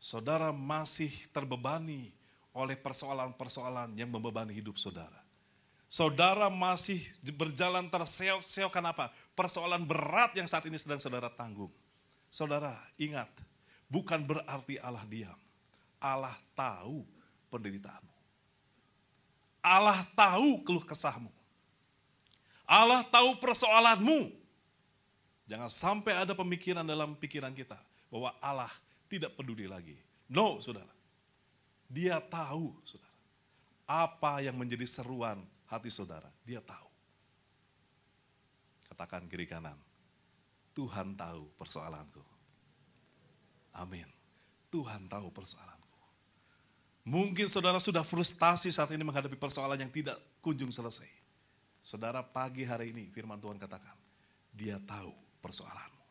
saudara 0.00 0.48
masih 0.48 1.12
terbebani 1.28 2.08
oleh 2.54 2.74
persoalan-persoalan 2.74 3.94
yang 3.94 4.10
membebani 4.10 4.50
hidup 4.54 4.74
saudara. 4.74 5.22
Saudara 5.90 6.46
masih 6.46 7.02
berjalan 7.34 7.90
terseok-seok 7.90 8.70
kenapa? 8.70 9.10
Persoalan 9.34 9.82
berat 9.82 10.30
yang 10.38 10.46
saat 10.46 10.62
ini 10.70 10.78
sedang 10.78 11.02
saudara 11.02 11.26
tanggung. 11.26 11.70
Saudara 12.30 12.78
ingat, 12.94 13.26
bukan 13.90 14.22
berarti 14.22 14.78
Allah 14.78 15.02
diam. 15.10 15.34
Allah 15.98 16.34
tahu 16.54 17.02
penderitaanmu. 17.50 18.14
Allah 19.60 19.98
tahu 20.14 20.62
keluh 20.62 20.86
kesahmu. 20.86 21.28
Allah 22.64 23.02
tahu 23.02 23.34
persoalanmu. 23.42 24.30
Jangan 25.50 25.66
sampai 25.66 26.14
ada 26.14 26.32
pemikiran 26.38 26.86
dalam 26.86 27.18
pikiran 27.18 27.50
kita 27.50 27.76
bahwa 28.06 28.30
Allah 28.38 28.70
tidak 29.10 29.34
peduli 29.34 29.66
lagi. 29.66 29.98
No, 30.30 30.62
saudara. 30.62 30.99
Dia 31.90 32.22
tahu, 32.22 32.70
saudara. 32.86 33.18
Apa 33.90 34.38
yang 34.46 34.54
menjadi 34.54 34.86
seruan 34.86 35.42
hati 35.66 35.90
saudara, 35.90 36.30
dia 36.46 36.62
tahu. 36.62 36.86
Katakan 38.86 39.26
kiri 39.26 39.50
kanan, 39.50 39.74
Tuhan 40.70 41.18
tahu 41.18 41.50
persoalanku. 41.58 42.22
Amin. 43.74 44.06
Tuhan 44.70 45.10
tahu 45.10 45.34
persoalanku. 45.34 45.98
Mungkin 47.10 47.50
saudara 47.50 47.82
sudah 47.82 48.06
frustasi 48.06 48.70
saat 48.70 48.94
ini 48.94 49.02
menghadapi 49.02 49.34
persoalan 49.34 49.82
yang 49.82 49.90
tidak 49.90 50.14
kunjung 50.38 50.70
selesai. 50.70 51.10
Saudara 51.82 52.22
pagi 52.22 52.62
hari 52.62 52.94
ini 52.94 53.10
firman 53.10 53.42
Tuhan 53.42 53.58
katakan, 53.58 53.98
dia 54.54 54.78
tahu 54.78 55.10
persoalanmu. 55.42 56.04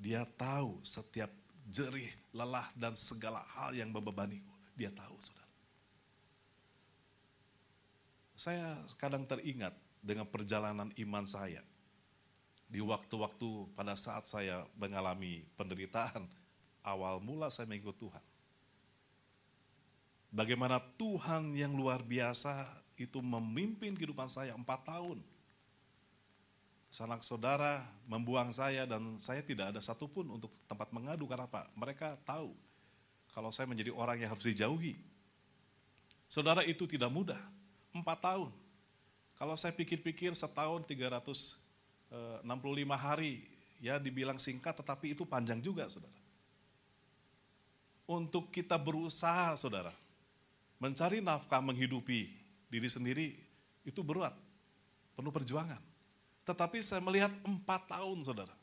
Dia 0.00 0.24
tahu 0.24 0.80
setiap 0.80 1.28
jerih, 1.68 2.08
lelah, 2.32 2.64
dan 2.72 2.96
segala 2.96 3.44
hal 3.58 3.76
yang 3.76 3.92
membebaniku. 3.92 4.53
Dia 4.74 4.90
tahu, 4.90 5.16
saudara. 5.22 5.50
Saya 8.34 8.68
kadang 8.98 9.24
teringat 9.24 9.72
dengan 10.02 10.26
perjalanan 10.28 10.90
iman 11.00 11.24
saya. 11.24 11.62
Di 12.66 12.82
waktu-waktu 12.82 13.70
pada 13.78 13.94
saat 13.94 14.26
saya 14.26 14.66
mengalami 14.74 15.46
penderitaan, 15.54 16.26
awal 16.82 17.22
mula 17.22 17.48
saya 17.48 17.70
mengikut 17.70 17.94
Tuhan. 17.96 18.24
Bagaimana 20.34 20.82
Tuhan 20.98 21.54
yang 21.54 21.70
luar 21.78 22.02
biasa 22.02 22.66
itu 22.98 23.22
memimpin 23.22 23.94
kehidupan 23.94 24.26
saya 24.26 24.50
empat 24.58 24.82
tahun 24.82 25.22
sanak 26.94 27.26
saudara 27.26 27.82
membuang 28.06 28.54
saya 28.54 28.86
dan 28.86 29.18
saya 29.18 29.42
tidak 29.42 29.74
ada 29.74 29.82
satupun 29.82 30.30
untuk 30.30 30.54
tempat 30.70 30.94
mengadu 30.94 31.26
karena 31.26 31.50
apa? 31.50 31.66
Mereka 31.74 32.22
tahu 32.22 32.54
kalau 33.34 33.50
saya 33.50 33.66
menjadi 33.66 33.90
orang 33.90 34.22
yang 34.22 34.30
harus 34.30 34.46
dijauhi. 34.46 34.94
Saudara 36.30 36.62
itu 36.62 36.86
tidak 36.86 37.10
mudah, 37.10 37.38
empat 37.90 38.22
tahun. 38.22 38.54
Kalau 39.34 39.58
saya 39.58 39.74
pikir-pikir 39.74 40.30
setahun 40.38 40.86
300 40.86 41.18
eh, 42.14 42.38
65 42.46 42.94
hari, 42.94 43.42
ya 43.82 43.98
dibilang 43.98 44.38
singkat 44.38 44.78
tetapi 44.78 45.18
itu 45.18 45.26
panjang 45.26 45.58
juga 45.58 45.90
saudara. 45.90 46.14
Untuk 48.06 48.54
kita 48.54 48.78
berusaha 48.78 49.58
saudara, 49.58 49.90
mencari 50.78 51.18
nafkah 51.18 51.58
menghidupi 51.58 52.30
diri 52.70 52.86
sendiri 52.86 53.34
itu 53.82 53.98
berat, 54.06 54.36
penuh 55.18 55.34
perjuangan. 55.34 55.82
Tetapi 56.46 56.78
saya 56.84 57.02
melihat 57.02 57.34
empat 57.42 57.90
tahun 57.90 58.22
saudara. 58.22 58.54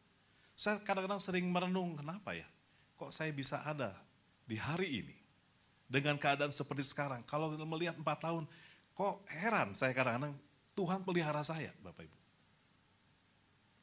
Saya 0.56 0.80
kadang-kadang 0.80 1.20
sering 1.20 1.50
merenung, 1.50 1.98
kenapa 1.98 2.38
ya? 2.38 2.46
Kok 2.96 3.10
saya 3.10 3.34
bisa 3.34 3.66
ada 3.66 3.98
di 4.52 4.60
hari 4.60 5.00
ini? 5.00 5.16
Dengan 5.88 6.20
keadaan 6.20 6.52
seperti 6.52 6.84
sekarang. 6.84 7.24
Kalau 7.24 7.56
melihat 7.56 7.96
empat 7.96 8.28
tahun, 8.28 8.44
kok 8.92 9.24
heran 9.32 9.72
saya 9.72 9.96
kadang-kadang 9.96 10.36
Tuhan 10.76 11.04
pelihara 11.04 11.44
saya 11.44 11.72
Bapak 11.84 12.08
Ibu. 12.08 12.18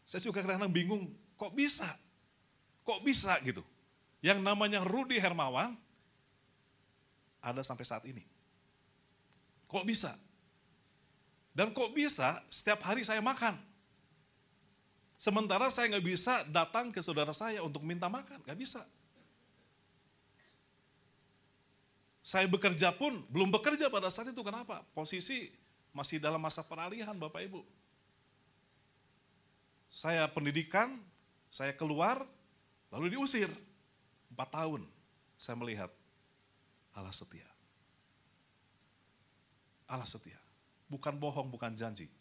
Saya 0.09 0.21
juga 0.25 0.41
kadang-kadang 0.41 0.73
bingung, 0.73 1.05
kok 1.37 1.53
bisa? 1.53 1.89
Kok 2.85 3.05
bisa 3.05 3.37
gitu? 3.45 3.61
Yang 4.25 4.41
namanya 4.41 4.81
Rudi 4.81 5.21
Hermawan, 5.21 5.77
ada 7.45 7.61
sampai 7.61 7.85
saat 7.85 8.09
ini. 8.09 8.25
Kok 9.69 9.85
bisa? 9.85 10.17
Dan 11.53 11.77
kok 11.77 11.93
bisa 11.93 12.41
setiap 12.49 12.81
hari 12.89 13.05
saya 13.05 13.21
makan? 13.21 13.53
Sementara 15.21 15.69
saya 15.69 15.93
nggak 15.93 16.07
bisa 16.09 16.41
datang 16.49 16.89
ke 16.89 17.05
saudara 17.05 17.37
saya 17.37 17.61
untuk 17.61 17.85
minta 17.85 18.09
makan, 18.09 18.41
nggak 18.49 18.59
bisa. 18.59 18.81
Saya 22.29 22.45
bekerja 22.45 22.93
pun 22.93 23.25
belum 23.33 23.49
bekerja 23.49 23.89
pada 23.89 24.13
saat 24.13 24.29
itu, 24.29 24.45
kenapa? 24.45 24.85
Posisi 24.93 25.49
masih 25.97 26.21
dalam 26.21 26.37
masa 26.37 26.61
peralihan 26.61 27.17
Bapak 27.17 27.41
Ibu. 27.41 27.65
Saya 29.89 30.29
pendidikan, 30.29 31.01
saya 31.49 31.73
keluar, 31.73 32.21
lalu 32.93 33.17
diusir. 33.17 33.49
Empat 34.29 34.61
tahun 34.61 34.85
saya 35.41 35.57
melihat 35.57 35.89
Allah 36.93 37.17
setia. 37.17 37.49
Allah 39.89 40.05
setia. 40.05 40.37
Bukan 40.93 41.17
bohong, 41.17 41.49
bukan 41.49 41.73
janji. 41.73 42.13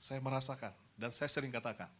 Saya 0.00 0.24
merasakan 0.24 0.72
dan 0.96 1.12
saya 1.12 1.28
sering 1.28 1.52
katakan, 1.52 1.92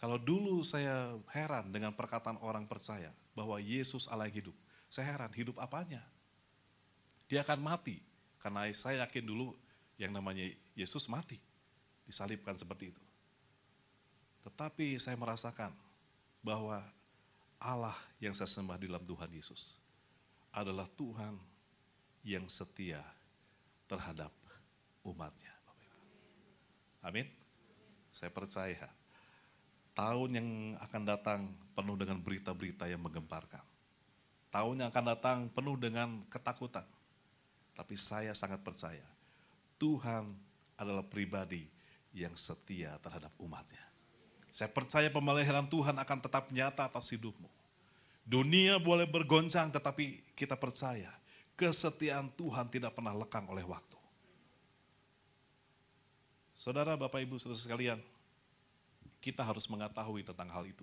kalau 0.00 0.16
dulu 0.16 0.64
saya 0.64 1.12
heran 1.28 1.68
dengan 1.68 1.92
perkataan 1.92 2.40
orang 2.40 2.64
percaya 2.64 3.12
bahwa 3.36 3.60
Yesus 3.60 4.08
Allah 4.08 4.32
hidup, 4.32 4.56
saya 4.88 5.14
heran 5.14 5.32
hidup 5.36 5.60
apanya? 5.60 6.00
Dia 7.28 7.44
akan 7.44 7.60
mati, 7.60 8.00
karena 8.40 8.64
saya 8.72 9.04
yakin 9.04 9.24
dulu 9.28 9.52
yang 10.00 10.16
namanya 10.16 10.48
Yesus 10.72 11.04
mati, 11.12 11.36
disalibkan 12.08 12.56
seperti 12.56 12.90
itu. 12.96 13.04
Tetapi 14.48 14.96
saya 14.96 15.14
merasakan 15.20 15.76
bahwa 16.40 16.80
Allah 17.60 17.96
yang 18.16 18.32
saya 18.32 18.48
sembah 18.48 18.80
di 18.80 18.88
dalam 18.88 19.04
Tuhan 19.04 19.28
Yesus 19.28 19.76
adalah 20.54 20.88
Tuhan 20.96 21.36
yang 22.24 22.48
setia 22.48 23.04
terhadap 23.84 24.32
umatnya. 25.04 25.52
Amin. 27.04 27.28
Saya 28.08 28.32
percaya 28.32 28.88
tahun 29.92 30.30
yang 30.32 30.48
akan 30.80 31.02
datang 31.04 31.40
penuh 31.76 31.96
dengan 31.98 32.18
berita-berita 32.22 32.88
yang 32.88 33.02
menggemparkan. 33.04 33.67
Tahun 34.48 34.74
yang 34.80 34.88
akan 34.88 35.04
datang 35.12 35.38
penuh 35.52 35.76
dengan 35.76 36.24
ketakutan. 36.32 36.84
Tapi 37.76 37.94
saya 37.94 38.34
sangat 38.34 38.58
percaya 38.64 39.06
Tuhan 39.78 40.34
adalah 40.74 41.06
pribadi 41.06 41.62
yang 42.10 42.34
setia 42.34 42.98
terhadap 42.98 43.30
umatnya. 43.38 43.80
Saya 44.50 44.66
percaya 44.72 45.06
pemeliharaan 45.12 45.70
Tuhan 45.70 45.94
akan 45.94 46.18
tetap 46.18 46.50
nyata 46.50 46.90
atas 46.90 47.06
hidupmu. 47.14 47.46
Dunia 48.26 48.76
boleh 48.82 49.06
bergoncang 49.06 49.70
tetapi 49.70 50.34
kita 50.34 50.58
percaya 50.58 51.08
kesetiaan 51.54 52.28
Tuhan 52.34 52.66
tidak 52.68 52.92
pernah 52.98 53.14
lekang 53.14 53.46
oleh 53.46 53.62
waktu. 53.62 53.96
Saudara, 56.58 56.98
Bapak, 56.98 57.22
Ibu, 57.22 57.38
saudara 57.38 57.58
sekalian, 57.58 58.02
kita 59.22 59.46
harus 59.46 59.70
mengetahui 59.70 60.26
tentang 60.26 60.50
hal 60.50 60.66
itu. 60.66 60.82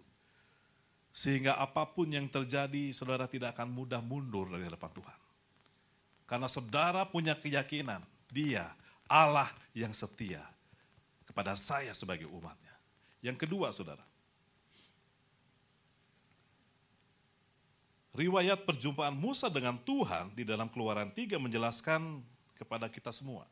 Sehingga 1.15 1.55
apa 1.55 1.87
pun 1.87 2.11
yang 2.11 2.27
terjadi, 2.27 2.91
saudara 2.91 3.23
tidak 3.23 3.55
akan 3.55 3.71
mudah 3.71 4.03
mundur 4.03 4.51
dari 4.51 4.67
hadapan 4.67 4.91
Tuhan. 4.91 5.19
Karena 6.27 6.51
saudara 6.51 7.07
punya 7.07 7.31
keyakinan, 7.31 8.03
dia 8.27 8.67
Allah 9.07 9.47
yang 9.71 9.95
setia 9.95 10.43
kepada 11.23 11.55
saya 11.55 11.95
sebagai 11.95 12.27
umatnya. 12.27 12.75
Yang 13.23 13.47
kedua, 13.47 13.71
saudara, 13.71 14.03
riwayat 18.11 18.67
perjumpaan 18.67 19.15
Musa 19.15 19.47
dengan 19.47 19.79
Tuhan 19.79 20.35
di 20.35 20.43
dalam 20.43 20.67
keluaran 20.67 21.15
tiga 21.15 21.39
menjelaskan 21.39 22.19
kepada 22.59 22.91
kita 22.91 23.15
semua 23.15 23.47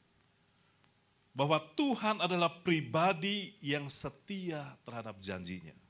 bahwa 1.31 1.63
Tuhan 1.79 2.19
adalah 2.19 2.51
pribadi 2.59 3.55
yang 3.63 3.87
setia 3.87 4.75
terhadap 4.83 5.15
janjinya. 5.23 5.82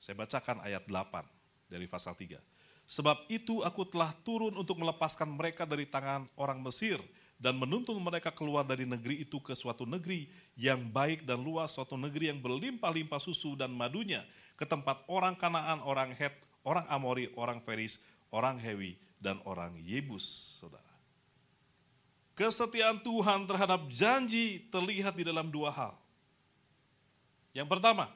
Saya 0.00 0.16
bacakan 0.16 0.64
ayat 0.64 0.88
8 0.88 1.22
dari 1.68 1.84
pasal 1.84 2.16
3. 2.16 2.40
Sebab 2.88 3.30
itu 3.30 3.62
aku 3.62 3.86
telah 3.86 4.10
turun 4.26 4.56
untuk 4.58 4.80
melepaskan 4.80 5.30
mereka 5.30 5.62
dari 5.62 5.86
tangan 5.86 6.26
orang 6.34 6.58
Mesir 6.58 6.98
dan 7.38 7.54
menuntun 7.54 7.96
mereka 8.02 8.34
keluar 8.34 8.66
dari 8.66 8.82
negeri 8.84 9.22
itu 9.22 9.38
ke 9.38 9.54
suatu 9.54 9.86
negeri 9.86 10.26
yang 10.58 10.90
baik 10.90 11.22
dan 11.22 11.38
luas, 11.38 11.72
suatu 11.72 11.94
negeri 11.94 12.34
yang 12.34 12.42
berlimpah-limpah 12.42 13.22
susu 13.22 13.54
dan 13.54 13.70
madunya, 13.72 14.26
ke 14.58 14.68
tempat 14.68 15.00
orang 15.08 15.38
Kanaan, 15.38 15.80
orang 15.80 16.12
Het, 16.12 16.36
orang 16.66 16.84
Amori, 16.92 17.32
orang 17.38 17.62
Feris, 17.64 17.96
orang 18.28 18.60
Hewi, 18.60 19.00
dan 19.16 19.40
orang 19.48 19.72
Yebus, 19.80 20.58
saudara. 20.60 20.84
Kesetiaan 22.36 23.00
Tuhan 23.00 23.48
terhadap 23.48 23.88
janji 23.88 24.68
terlihat 24.68 25.16
di 25.16 25.24
dalam 25.24 25.48
dua 25.48 25.72
hal. 25.72 25.94
Yang 27.56 27.68
pertama, 27.72 28.08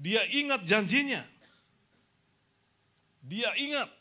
dia 0.00 0.24
ingat 0.32 0.64
janjinya. 0.64 1.20
Dia 3.20 3.52
ingat, 3.60 3.92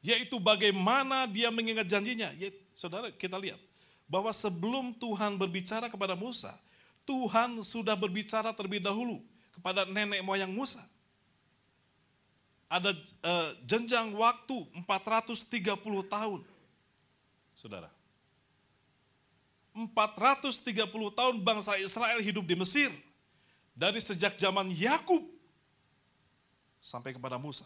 yaitu 0.00 0.40
bagaimana 0.40 1.28
dia 1.28 1.52
mengingat 1.52 1.84
janjinya. 1.84 2.32
Ya, 2.40 2.48
saudara, 2.72 3.12
kita 3.12 3.36
lihat 3.36 3.60
bahwa 4.08 4.32
sebelum 4.32 4.96
Tuhan 4.96 5.36
berbicara 5.36 5.92
kepada 5.92 6.16
Musa, 6.16 6.56
Tuhan 7.04 7.60
sudah 7.60 7.92
berbicara 7.92 8.48
terlebih 8.56 8.80
dahulu 8.80 9.20
kepada 9.52 9.84
nenek 9.84 10.24
moyang 10.24 10.48
Musa. 10.48 10.80
Ada 12.72 12.96
uh, 12.96 13.50
jenjang 13.68 14.16
waktu 14.16 14.56
430 14.88 15.68
tahun. 16.08 16.40
Saudara. 17.52 17.92
430 19.76 20.64
tahun 21.12 21.34
bangsa 21.44 21.76
Israel 21.76 22.24
hidup 22.24 22.46
di 22.48 22.56
Mesir. 22.56 22.88
Dari 23.80 23.96
sejak 23.96 24.36
zaman 24.36 24.68
Yakub 24.68 25.24
sampai 26.84 27.16
kepada 27.16 27.40
Musa. 27.40 27.64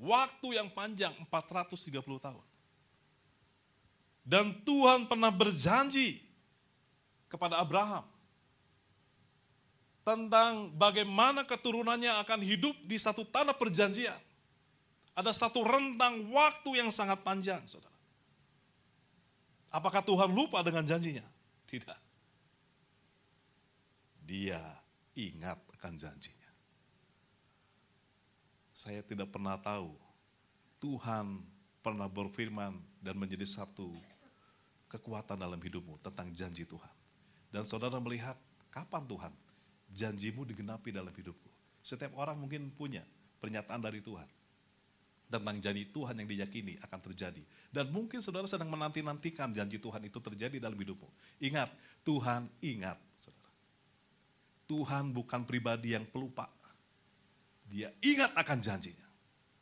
Waktu 0.00 0.56
yang 0.56 0.72
panjang 0.72 1.12
430 1.28 2.00
tahun. 2.00 2.46
Dan 4.24 4.64
Tuhan 4.64 5.04
pernah 5.04 5.28
berjanji 5.28 6.24
kepada 7.28 7.60
Abraham 7.60 8.08
tentang 10.04 10.72
bagaimana 10.72 11.44
keturunannya 11.44 12.24
akan 12.24 12.40
hidup 12.40 12.72
di 12.88 12.96
satu 12.96 13.28
tanah 13.28 13.52
perjanjian. 13.52 14.16
Ada 15.12 15.36
satu 15.36 15.60
rentang 15.64 16.32
waktu 16.32 16.80
yang 16.80 16.88
sangat 16.88 17.20
panjang, 17.20 17.60
saudara. 17.68 17.92
Apakah 19.68 20.00
Tuhan 20.00 20.32
lupa 20.32 20.64
dengan 20.64 20.88
janjinya? 20.88 21.22
Tidak. 21.68 22.03
Dia 24.24 24.60
ingat 25.14 25.60
akan 25.76 25.94
janjinya. 26.00 26.50
Saya 28.74 29.04
tidak 29.04 29.30
pernah 29.30 29.54
tahu 29.60 29.94
Tuhan 30.82 31.44
pernah 31.84 32.08
berfirman 32.08 32.80
dan 33.04 33.14
menjadi 33.20 33.44
satu 33.44 33.92
kekuatan 34.88 35.36
dalam 35.36 35.60
hidupmu 35.60 36.00
tentang 36.00 36.32
janji 36.32 36.64
Tuhan. 36.64 36.94
Dan 37.52 37.62
saudara 37.62 38.00
melihat 38.02 38.34
kapan 38.72 39.04
Tuhan 39.06 39.32
janjimu 39.94 40.42
digenapi 40.48 40.90
dalam 40.90 41.12
hidupku. 41.12 41.48
Setiap 41.84 42.16
orang 42.18 42.40
mungkin 42.40 42.72
punya 42.74 43.04
pernyataan 43.38 43.78
dari 43.84 44.00
Tuhan 44.00 44.26
tentang 45.28 45.56
janji 45.58 45.84
Tuhan 45.90 46.14
yang 46.16 46.28
diyakini 46.28 46.80
akan 46.82 47.00
terjadi. 47.10 47.42
Dan 47.68 47.90
mungkin 47.90 48.22
saudara 48.22 48.46
sedang 48.46 48.70
menanti-nantikan 48.70 49.50
janji 49.50 49.76
Tuhan 49.82 50.02
itu 50.06 50.18
terjadi 50.22 50.62
dalam 50.62 50.78
hidupmu. 50.78 51.08
Ingat, 51.42 51.70
Tuhan 52.06 52.46
ingat. 52.62 52.98
Tuhan 54.64 55.12
bukan 55.12 55.44
pribadi 55.44 55.92
yang 55.92 56.08
pelupa. 56.08 56.48
Dia 57.68 57.92
ingat 58.04 58.32
akan 58.36 58.58
janjinya. 58.60 59.08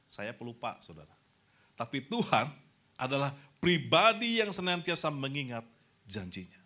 Saya 0.06 0.36
pelupa, 0.36 0.76
saudara. 0.84 1.12
Tapi 1.78 2.04
Tuhan 2.04 2.50
adalah 3.00 3.32
pribadi 3.58 4.38
yang 4.42 4.52
senantiasa 4.52 5.08
mengingat 5.08 5.64
janjinya. 6.04 6.60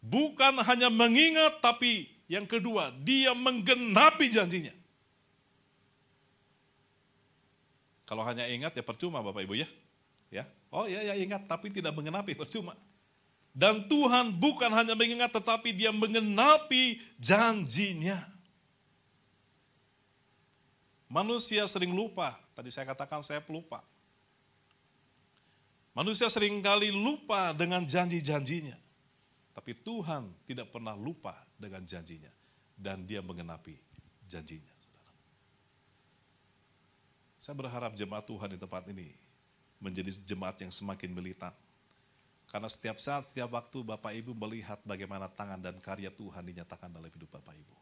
Bukan 0.00 0.60
hanya 0.64 0.88
mengingat, 0.92 1.60
tapi 1.64 2.08
yang 2.30 2.44
kedua, 2.46 2.94
dia 3.02 3.34
menggenapi 3.34 4.26
janjinya. 4.30 4.74
Kalau 8.10 8.26
hanya 8.26 8.42
ingat 8.50 8.74
ya 8.74 8.82
percuma 8.82 9.22
Bapak 9.22 9.46
Ibu 9.46 9.54
ya. 9.54 9.70
Ya. 10.34 10.42
Oh 10.74 10.86
ya 10.86 10.98
ya 11.02 11.14
ingat 11.14 11.46
tapi 11.46 11.70
tidak 11.70 11.94
mengenapi 11.94 12.34
percuma. 12.34 12.74
Dan 13.50 13.90
Tuhan 13.90 14.30
bukan 14.38 14.70
hanya 14.70 14.94
mengingat 14.94 15.34
tetapi 15.34 15.74
dia 15.74 15.90
mengenapi 15.90 17.02
janjinya. 17.18 18.18
Manusia 21.10 21.66
sering 21.66 21.90
lupa. 21.90 22.38
Tadi 22.54 22.70
saya 22.70 22.86
katakan 22.86 23.18
saya 23.26 23.42
pelupa. 23.42 23.82
Manusia 25.90 26.30
sering 26.30 26.62
kali 26.62 26.94
lupa 26.94 27.50
dengan 27.50 27.82
janji-janjinya. 27.82 28.78
Tapi 29.50 29.74
Tuhan 29.82 30.30
tidak 30.46 30.70
pernah 30.70 30.94
lupa 30.94 31.34
dengan 31.58 31.82
janjinya. 31.82 32.30
Dan 32.78 33.02
dia 33.02 33.20
mengenapi 33.20 33.74
janjinya. 34.30 34.72
Saya 37.42 37.58
berharap 37.58 37.98
jemaat 37.98 38.24
Tuhan 38.30 38.54
di 38.54 38.58
tempat 38.60 38.86
ini 38.86 39.10
menjadi 39.82 40.12
jemaat 40.22 40.60
yang 40.62 40.70
semakin 40.70 41.10
militan. 41.10 41.50
Karena 42.50 42.66
setiap 42.66 42.98
saat, 42.98 43.22
setiap 43.30 43.54
waktu 43.54 43.86
Bapak 43.86 44.10
Ibu 44.10 44.34
melihat 44.34 44.82
bagaimana 44.82 45.30
tangan 45.30 45.62
dan 45.62 45.78
karya 45.78 46.10
Tuhan 46.10 46.42
dinyatakan 46.42 46.90
dalam 46.90 47.06
hidup 47.06 47.30
Bapak 47.30 47.54
Ibu. 47.54 47.74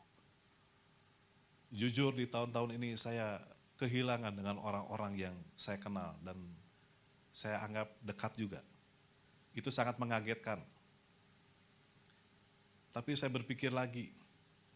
Jujur 1.73 2.13
di 2.13 2.29
tahun-tahun 2.29 2.77
ini 2.77 2.93
saya 3.01 3.41
kehilangan 3.81 4.37
dengan 4.37 4.61
orang-orang 4.61 5.17
yang 5.17 5.37
saya 5.57 5.81
kenal 5.81 6.13
dan 6.21 6.37
saya 7.33 7.65
anggap 7.65 7.89
dekat 8.05 8.33
juga. 8.37 8.61
Itu 9.57 9.73
sangat 9.73 9.97
mengagetkan. 9.97 10.61
Tapi 12.93 13.17
saya 13.17 13.33
berpikir 13.33 13.73
lagi, 13.73 14.13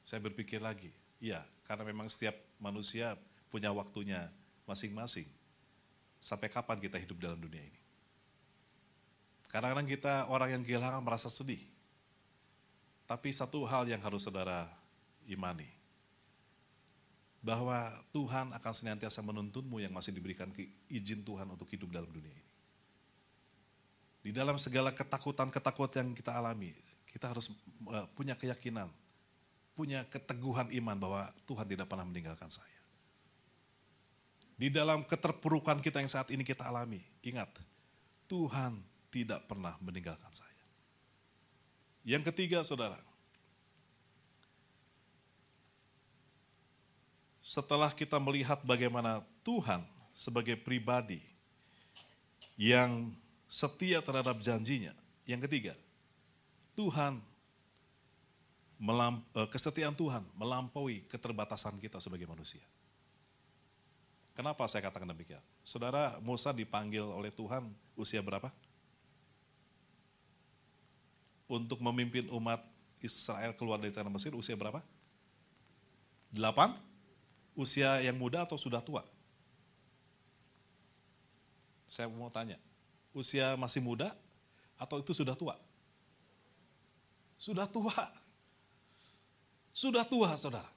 saya 0.09 0.25
berpikir 0.25 0.65
lagi, 0.65 0.89
iya 1.21 1.45
karena 1.69 1.85
memang 1.85 2.09
setiap 2.09 2.37
manusia 2.57 3.13
punya 3.53 3.69
waktunya 3.77 4.33
masing-masing. 4.65 5.29
Sampai 6.17 6.49
kapan 6.49 6.81
kita 6.81 6.97
hidup 6.97 7.19
dalam 7.21 7.37
dunia 7.37 7.61
ini? 7.61 7.82
Kadang-kadang 9.53 9.85
kita 9.85 10.33
orang 10.33 10.57
yang 10.57 10.63
kehilangan 10.65 11.05
merasa 11.05 11.29
sedih. 11.29 11.61
Tapi 13.05 13.29
satu 13.29 13.69
hal 13.69 13.85
yang 13.85 14.01
harus 14.01 14.25
saudara 14.25 14.65
imani. 15.29 15.69
Bahwa 17.45 17.93
Tuhan 18.17 18.49
akan 18.57 18.73
senantiasa 18.73 19.21
menuntunmu 19.21 19.77
yang 19.85 19.93
masih 19.93 20.17
diberikan 20.17 20.49
izin 20.89 21.21
Tuhan 21.21 21.45
untuk 21.53 21.69
hidup 21.69 21.93
dalam 21.93 22.09
dunia 22.09 22.33
ini. 22.33 22.55
Di 24.23 24.31
dalam 24.33 24.57
segala 24.57 24.95
ketakutan-ketakutan 24.95 26.09
yang 26.09 26.17
kita 26.17 26.33
alami, 26.33 26.73
kita 27.13 27.29
harus 27.29 27.53
eh, 27.93 28.07
punya 28.17 28.33
keyakinan, 28.39 28.89
punya 29.77 30.09
keteguhan 30.09 30.73
iman 30.73 30.97
bahwa 30.97 31.23
Tuhan 31.45 31.69
tidak 31.69 31.91
pernah 31.93 32.09
meninggalkan 32.09 32.49
saya. 32.49 32.81
Di 34.57 34.71
dalam 34.71 35.03
keterpurukan 35.05 35.83
kita 35.83 35.99
yang 35.99 36.09
saat 36.09 36.31
ini 36.31 36.47
kita 36.47 36.63
alami, 36.63 37.03
ingat, 37.27 37.51
Tuhan 38.31 38.92
tidak 39.13 39.45
pernah 39.45 39.77
meninggalkan 39.85 40.33
saya. 40.33 40.65
Yang 42.03 42.33
ketiga, 42.33 42.65
saudara, 42.65 42.99
setelah 47.45 47.93
kita 47.93 48.17
melihat 48.17 48.59
bagaimana 48.65 49.21
Tuhan 49.45 49.85
sebagai 50.11 50.57
pribadi 50.57 51.21
yang 52.57 53.13
setia 53.45 54.01
terhadap 54.01 54.41
janjinya. 54.41 54.97
Yang 55.29 55.47
ketiga, 55.47 55.75
Tuhan 56.73 57.21
eh, 58.81 59.49
kesetiaan 59.53 59.95
Tuhan 59.95 60.25
melampaui 60.35 61.05
keterbatasan 61.07 61.77
kita 61.79 62.01
sebagai 62.01 62.25
manusia. 62.25 62.65
Kenapa 64.33 64.65
saya 64.65 64.89
katakan 64.89 65.13
demikian? 65.13 65.45
Saudara 65.61 66.17
Musa 66.25 66.57
dipanggil 66.57 67.05
oleh 67.05 67.29
Tuhan 67.29 67.69
usia 67.93 68.25
berapa? 68.25 68.49
Untuk 71.53 71.85
memimpin 71.85 72.33
umat 72.33 72.65
Israel 73.05 73.53
keluar 73.53 73.77
dari 73.77 73.93
tanah 73.93 74.09
Mesir 74.09 74.33
usia 74.33 74.57
berapa? 74.57 74.81
Delapan? 76.33 76.73
Usia 77.53 78.01
yang 78.01 78.17
muda 78.17 78.49
atau 78.49 78.57
sudah 78.57 78.81
tua? 78.81 79.05
Saya 81.85 82.09
mau 82.09 82.33
tanya, 82.33 82.57
usia 83.13 83.53
masih 83.61 83.85
muda 83.85 84.17
atau 84.81 84.97
itu 84.97 85.13
sudah 85.13 85.37
tua? 85.37 85.61
Sudah 87.37 87.69
tua. 87.69 88.09
Sudah 89.77 90.09
tua, 90.09 90.33
saudara. 90.41 90.73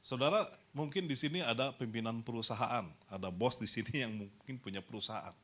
Saudara, 0.00 0.48
mungkin 0.72 1.04
di 1.04 1.12
sini 1.12 1.44
ada 1.44 1.76
pimpinan 1.76 2.24
perusahaan, 2.24 2.88
ada 3.04 3.28
bos 3.28 3.60
di 3.60 3.68
sini 3.68 4.00
yang 4.00 4.16
mungkin 4.16 4.56
punya 4.56 4.80
perusahaan. 4.80 5.36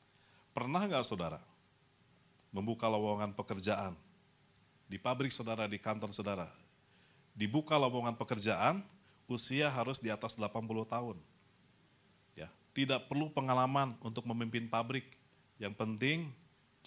Pernah 0.56 0.88
nggak 0.88 1.04
saudara 1.04 1.36
membuka 2.54 2.86
lowongan 2.90 3.34
pekerjaan 3.34 3.96
di 4.86 4.96
pabrik 5.02 5.34
saudara, 5.34 5.66
di 5.66 5.78
kantor 5.82 6.14
saudara? 6.14 6.48
Dibuka 7.36 7.74
lowongan 7.76 8.16
pekerjaan, 8.16 8.80
usia 9.28 9.68
harus 9.68 9.98
di 9.98 10.08
atas 10.08 10.38
80 10.38 10.86
tahun. 10.86 11.16
Ya, 12.38 12.48
tidak 12.72 13.10
perlu 13.10 13.28
pengalaman 13.28 13.98
untuk 14.00 14.24
memimpin 14.24 14.70
pabrik. 14.70 15.04
Yang 15.58 15.74
penting 15.76 16.18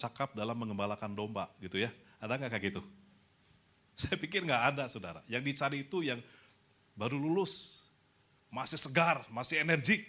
cakap 0.00 0.32
dalam 0.32 0.56
mengembalakan 0.56 1.12
domba 1.12 1.52
gitu 1.60 1.76
ya. 1.76 1.92
Ada 2.18 2.40
nggak 2.40 2.50
kayak 2.50 2.64
gitu? 2.72 2.82
Saya 4.00 4.16
pikir 4.16 4.42
nggak 4.48 4.74
ada 4.74 4.84
saudara. 4.88 5.20
Yang 5.28 5.42
dicari 5.52 5.84
itu 5.84 6.00
yang 6.00 6.18
baru 6.96 7.20
lulus, 7.20 7.84
masih 8.48 8.80
segar, 8.80 9.22
masih 9.28 9.60
energik, 9.60 10.02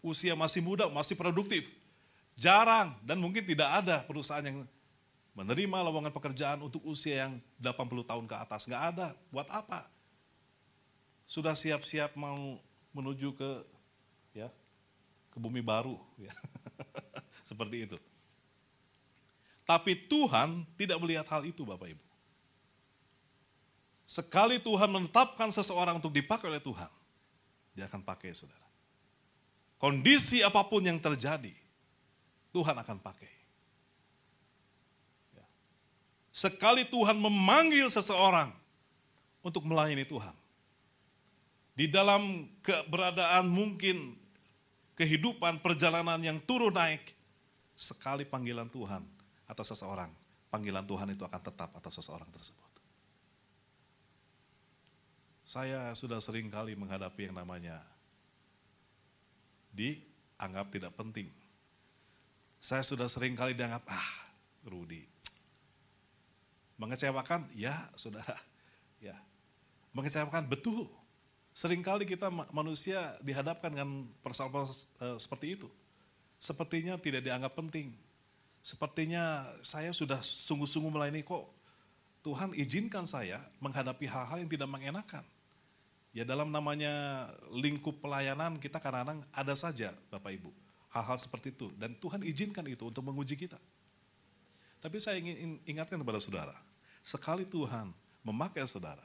usia 0.00 0.32
masih 0.32 0.64
muda, 0.64 0.88
masih 0.88 1.14
produktif. 1.14 1.68
Jarang 2.34 2.98
dan 3.06 3.20
mungkin 3.22 3.46
tidak 3.46 3.84
ada 3.84 4.02
perusahaan 4.02 4.42
yang 4.42 4.66
menerima 5.34 5.78
lowongan 5.90 6.14
pekerjaan 6.14 6.62
untuk 6.62 6.80
usia 6.86 7.26
yang 7.26 7.42
80 7.58 8.06
tahun 8.06 8.24
ke 8.30 8.36
atas. 8.38 8.70
Nggak 8.70 8.82
ada. 8.94 9.08
Buat 9.34 9.50
apa? 9.50 9.90
Sudah 11.26 11.58
siap-siap 11.58 12.14
mau 12.14 12.62
menuju 12.94 13.34
ke 13.34 13.50
ya 14.30 14.48
ke 15.34 15.38
bumi 15.42 15.58
baru. 15.58 15.98
Ya. 16.16 16.30
Seperti 17.50 17.90
itu. 17.90 17.98
Tapi 19.66 19.96
Tuhan 20.06 20.62
tidak 20.78 21.02
melihat 21.02 21.26
hal 21.26 21.42
itu 21.42 21.66
Bapak 21.66 21.90
Ibu. 21.90 22.06
Sekali 24.04 24.60
Tuhan 24.60 24.92
menetapkan 24.92 25.48
seseorang 25.48 25.96
untuk 25.96 26.12
dipakai 26.12 26.52
oleh 26.52 26.60
Tuhan, 26.60 26.92
dia 27.72 27.88
akan 27.88 28.04
pakai 28.04 28.36
saudara. 28.36 28.68
Kondisi 29.80 30.44
apa 30.44 30.60
pun 30.68 30.84
yang 30.84 31.00
terjadi, 31.00 31.56
Tuhan 32.52 32.76
akan 32.76 33.00
pakai. 33.00 33.43
Sekali 36.34 36.82
Tuhan 36.90 37.14
memanggil 37.14 37.86
seseorang 37.86 38.50
untuk 39.38 39.62
melayani 39.62 40.02
Tuhan, 40.02 40.34
di 41.78 41.86
dalam 41.86 42.50
keberadaan 42.58 43.46
mungkin 43.46 44.18
kehidupan 44.98 45.62
perjalanan 45.62 46.18
yang 46.18 46.42
turun 46.42 46.74
naik, 46.74 47.14
sekali 47.78 48.26
panggilan 48.26 48.66
Tuhan 48.66 49.06
atas 49.46 49.78
seseorang, 49.78 50.10
panggilan 50.50 50.82
Tuhan 50.82 51.14
itu 51.14 51.22
akan 51.22 51.38
tetap 51.38 51.70
atas 51.70 52.02
seseorang 52.02 52.26
tersebut. 52.34 52.72
Saya 55.46 55.94
sudah 55.94 56.18
sering 56.18 56.50
kali 56.50 56.74
menghadapi 56.74 57.30
yang 57.30 57.36
namanya 57.38 57.78
dianggap 59.70 60.66
tidak 60.74 60.98
penting. 60.98 61.30
Saya 62.58 62.82
sudah 62.82 63.06
sering 63.06 63.38
kali 63.38 63.54
dianggap, 63.54 63.86
ah 63.86 64.23
mengecewakan? 66.80 67.46
Ya 67.54 67.74
saudara, 67.94 68.38
ya 68.98 69.14
mengecewakan 69.94 70.46
betul. 70.50 70.90
Seringkali 71.54 72.02
kita 72.02 72.26
manusia 72.50 73.14
dihadapkan 73.22 73.70
dengan 73.70 74.10
persoalan 74.26 74.66
uh, 74.98 75.18
seperti 75.22 75.54
itu. 75.54 75.70
Sepertinya 76.42 76.98
tidak 76.98 77.22
dianggap 77.22 77.54
penting. 77.54 77.94
Sepertinya 78.58 79.46
saya 79.62 79.94
sudah 79.94 80.18
sungguh-sungguh 80.18 80.90
melayani 80.90 81.22
kok 81.22 81.46
Tuhan 82.24 82.56
izinkan 82.56 83.04
saya 83.04 83.36
menghadapi 83.60 84.08
hal-hal 84.08 84.40
yang 84.40 84.48
tidak 84.48 84.64
mengenakan. 84.64 85.20
Ya 86.16 86.24
dalam 86.24 86.48
namanya 86.48 87.28
lingkup 87.52 88.00
pelayanan 88.00 88.56
kita 88.56 88.80
kadang-kadang 88.80 89.20
ada 89.28 89.52
saja 89.52 89.92
Bapak 90.08 90.32
Ibu. 90.40 90.48
Hal-hal 90.88 91.20
seperti 91.20 91.52
itu. 91.52 91.68
Dan 91.76 91.92
Tuhan 92.00 92.24
izinkan 92.24 92.64
itu 92.64 92.88
untuk 92.88 93.04
menguji 93.04 93.36
kita. 93.36 93.60
Tapi 94.80 94.96
saya 94.96 95.20
ingin 95.20 95.60
ingatkan 95.68 96.00
kepada 96.00 96.16
saudara. 96.16 96.56
Sekali 97.04 97.44
Tuhan 97.44 97.92
memakai 98.24 98.64
saudara. 98.64 99.04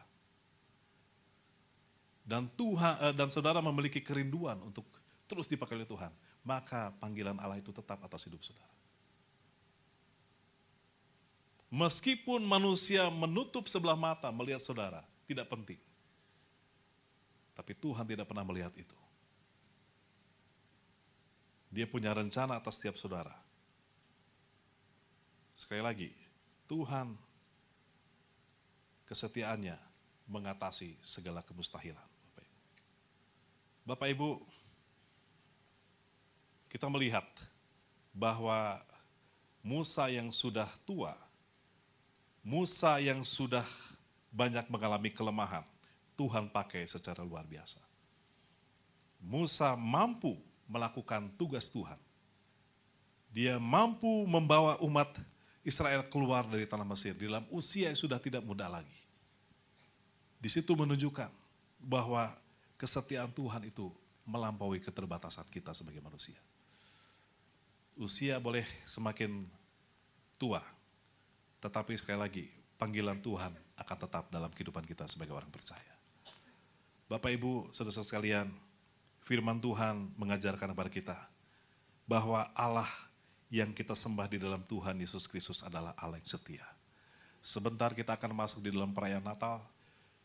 Dan 2.23 2.47
Tuhan 2.55 3.11
eh, 3.11 3.13
dan 3.13 3.27
saudara 3.27 3.59
memiliki 3.59 3.99
kerinduan 3.99 4.55
untuk 4.63 4.87
terus 5.27 5.51
dipakai 5.51 5.75
oleh 5.75 5.89
Tuhan. 5.89 6.15
Maka 6.47 6.95
panggilan 7.03 7.35
Allah 7.35 7.59
itu 7.59 7.75
tetap 7.75 7.99
atas 7.99 8.23
hidup 8.23 8.39
saudara. 8.39 8.71
Meskipun 11.69 12.41
manusia 12.47 13.11
menutup 13.11 13.67
sebelah 13.69 13.99
mata 13.99 14.31
melihat 14.31 14.63
saudara, 14.63 15.05
tidak 15.27 15.51
penting. 15.51 15.77
Tapi 17.53 17.75
Tuhan 17.77 18.07
tidak 18.07 18.25
pernah 18.25 18.47
melihat 18.47 18.73
itu. 18.73 18.97
Dia 21.69 21.85
punya 21.85 22.15
rencana 22.15 22.57
atas 22.57 22.79
setiap 22.79 22.97
saudara. 22.97 23.35
Sekali 25.53 25.83
lagi, 25.83 26.09
Tuhan 26.65 27.13
kesetiaannya 29.09 29.73
mengatasi 30.29 30.93
segala 31.01 31.41
kemustahilan. 31.41 32.05
Bapak 32.29 32.45
Ibu, 32.45 32.69
Bapak 33.89 34.07
Ibu 34.13 34.29
kita 36.69 36.85
melihat 36.85 37.25
bahwa 38.13 38.77
Musa 39.65 40.05
yang 40.13 40.29
sudah 40.29 40.69
tua, 40.85 41.17
Musa 42.45 43.01
yang 43.01 43.25
sudah 43.25 43.65
banyak 44.29 44.69
mengalami 44.69 45.09
kelemahan, 45.09 45.65
Tuhan 46.13 46.45
pakai 46.45 46.85
secara 46.85 47.25
luar 47.25 47.43
biasa. 47.49 47.81
Musa 49.19 49.73
mampu 49.73 50.37
melakukan 50.69 51.33
tugas 51.35 51.67
Tuhan. 51.67 51.97
Dia 53.33 53.57
mampu 53.57 54.29
membawa 54.29 54.77
umat 54.85 55.17
Israel 55.63 56.07
keluar 56.07 56.47
dari 56.47 56.63
tanah 56.63 56.87
Mesir 56.87 57.13
dalam 57.15 57.43
usia 57.51 57.91
yang 57.91 57.99
sudah 57.99 58.17
tidak 58.17 58.41
muda 58.45 58.71
lagi. 58.71 58.99
Di 60.39 60.47
situ 60.47 60.71
menunjukkan 60.71 61.27
bahwa 61.83 62.31
kesetiaan 62.79 63.31
Tuhan 63.35 63.67
itu 63.67 63.91
melampaui 64.23 64.79
keterbatasan 64.79 65.43
kita 65.51 65.75
sebagai 65.75 65.99
manusia. 65.99 66.39
Usia 67.99 68.39
boleh 68.39 68.63
semakin 68.87 69.43
tua, 70.39 70.63
tetapi 71.59 71.99
sekali 71.99 72.15
lagi 72.15 72.45
panggilan 72.79 73.19
Tuhan 73.19 73.51
akan 73.75 73.97
tetap 73.99 74.31
dalam 74.31 74.47
kehidupan 74.55 74.87
kita 74.87 75.03
sebagai 75.11 75.35
orang 75.35 75.51
percaya. 75.51 75.91
Bapak 77.11 77.35
Ibu, 77.35 77.75
saudara-saudara 77.75 78.07
sekalian, 78.07 78.47
firman 79.27 79.59
Tuhan 79.59 80.15
mengajarkan 80.15 80.71
kepada 80.71 80.91
kita 80.93 81.17
bahwa 82.07 82.47
Allah 82.55 82.87
yang 83.49 83.73
kita 83.73 83.97
sembah 83.97 84.29
di 84.29 84.37
dalam 84.37 84.61
Tuhan 84.61 85.01
Yesus 85.01 85.25
Kristus 85.25 85.65
adalah 85.65 85.97
Allah 85.97 86.21
yang 86.21 86.29
setia. 86.29 86.65
Sebentar 87.41 87.91
kita 87.97 88.13
akan 88.13 88.31
masuk 88.37 88.61
di 88.61 88.69
dalam 88.69 88.93
perayaan 88.93 89.25
Natal, 89.25 89.65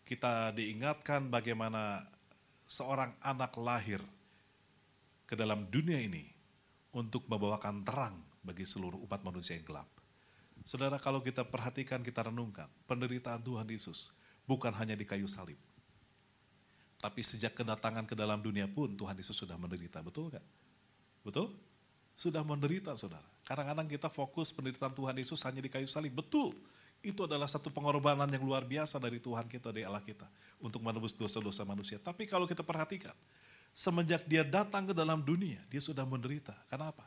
kita 0.05 0.53
diingatkan 0.53 1.33
bagaimana 1.33 2.05
seorang 2.69 3.17
anak 3.25 3.57
lahir 3.57 4.01
ke 5.25 5.33
dalam 5.33 5.65
dunia 5.73 5.97
ini 5.97 6.29
untuk 6.93 7.25
membawakan 7.27 7.81
terang 7.81 8.17
bagi 8.45 8.69
seluruh 8.69 9.01
umat 9.09 9.25
manusia 9.25 9.57
yang 9.57 9.65
gelap. 9.65 9.89
Saudara, 10.65 11.01
kalau 11.01 11.25
kita 11.25 11.45
perhatikan, 11.45 12.05
kita 12.05 12.29
renungkan, 12.29 12.69
penderitaan 12.85 13.41
Tuhan 13.41 13.69
Yesus 13.69 14.13
bukan 14.45 14.73
hanya 14.77 14.93
di 14.93 15.09
kayu 15.09 15.25
salib. 15.25 15.57
Tapi 17.01 17.21
sejak 17.21 17.53
kedatangan 17.53 18.09
ke 18.09 18.17
dalam 18.17 18.41
dunia 18.41 18.65
pun 18.65 18.93
Tuhan 18.97 19.17
Yesus 19.17 19.37
sudah 19.37 19.57
menderita, 19.61 20.01
betul 20.01 20.33
gak? 20.33 20.45
Betul? 21.21 21.53
Sudah 22.15 22.47
menderita 22.47 22.95
saudara. 22.95 23.27
Kadang-kadang 23.45 23.91
kita 23.91 24.09
fokus 24.09 24.55
penderitaan 24.55 24.95
Tuhan 24.95 25.15
Yesus 25.19 25.43
hanya 25.45 25.61
di 25.61 25.69
kayu 25.69 25.85
salib. 25.91 26.15
Betul, 26.15 26.55
itu 27.05 27.27
adalah 27.29 27.45
satu 27.45 27.69
pengorbanan 27.69 28.31
yang 28.31 28.41
luar 28.41 28.65
biasa 28.65 28.97
dari 28.97 29.21
Tuhan 29.21 29.45
kita, 29.45 29.69
dari 29.75 29.85
Allah 29.85 30.01
kita. 30.01 30.25
Untuk 30.63 30.81
menebus 30.81 31.13
dosa-dosa 31.13 31.67
manusia. 31.69 32.01
Tapi 32.01 32.25
kalau 32.25 32.49
kita 32.49 32.65
perhatikan, 32.65 33.13
semenjak 33.75 34.25
dia 34.25 34.47
datang 34.47 34.89
ke 34.89 34.95
dalam 34.97 35.21
dunia, 35.21 35.61
dia 35.69 35.83
sudah 35.83 36.07
menderita. 36.09 36.57
Kenapa? 36.71 37.05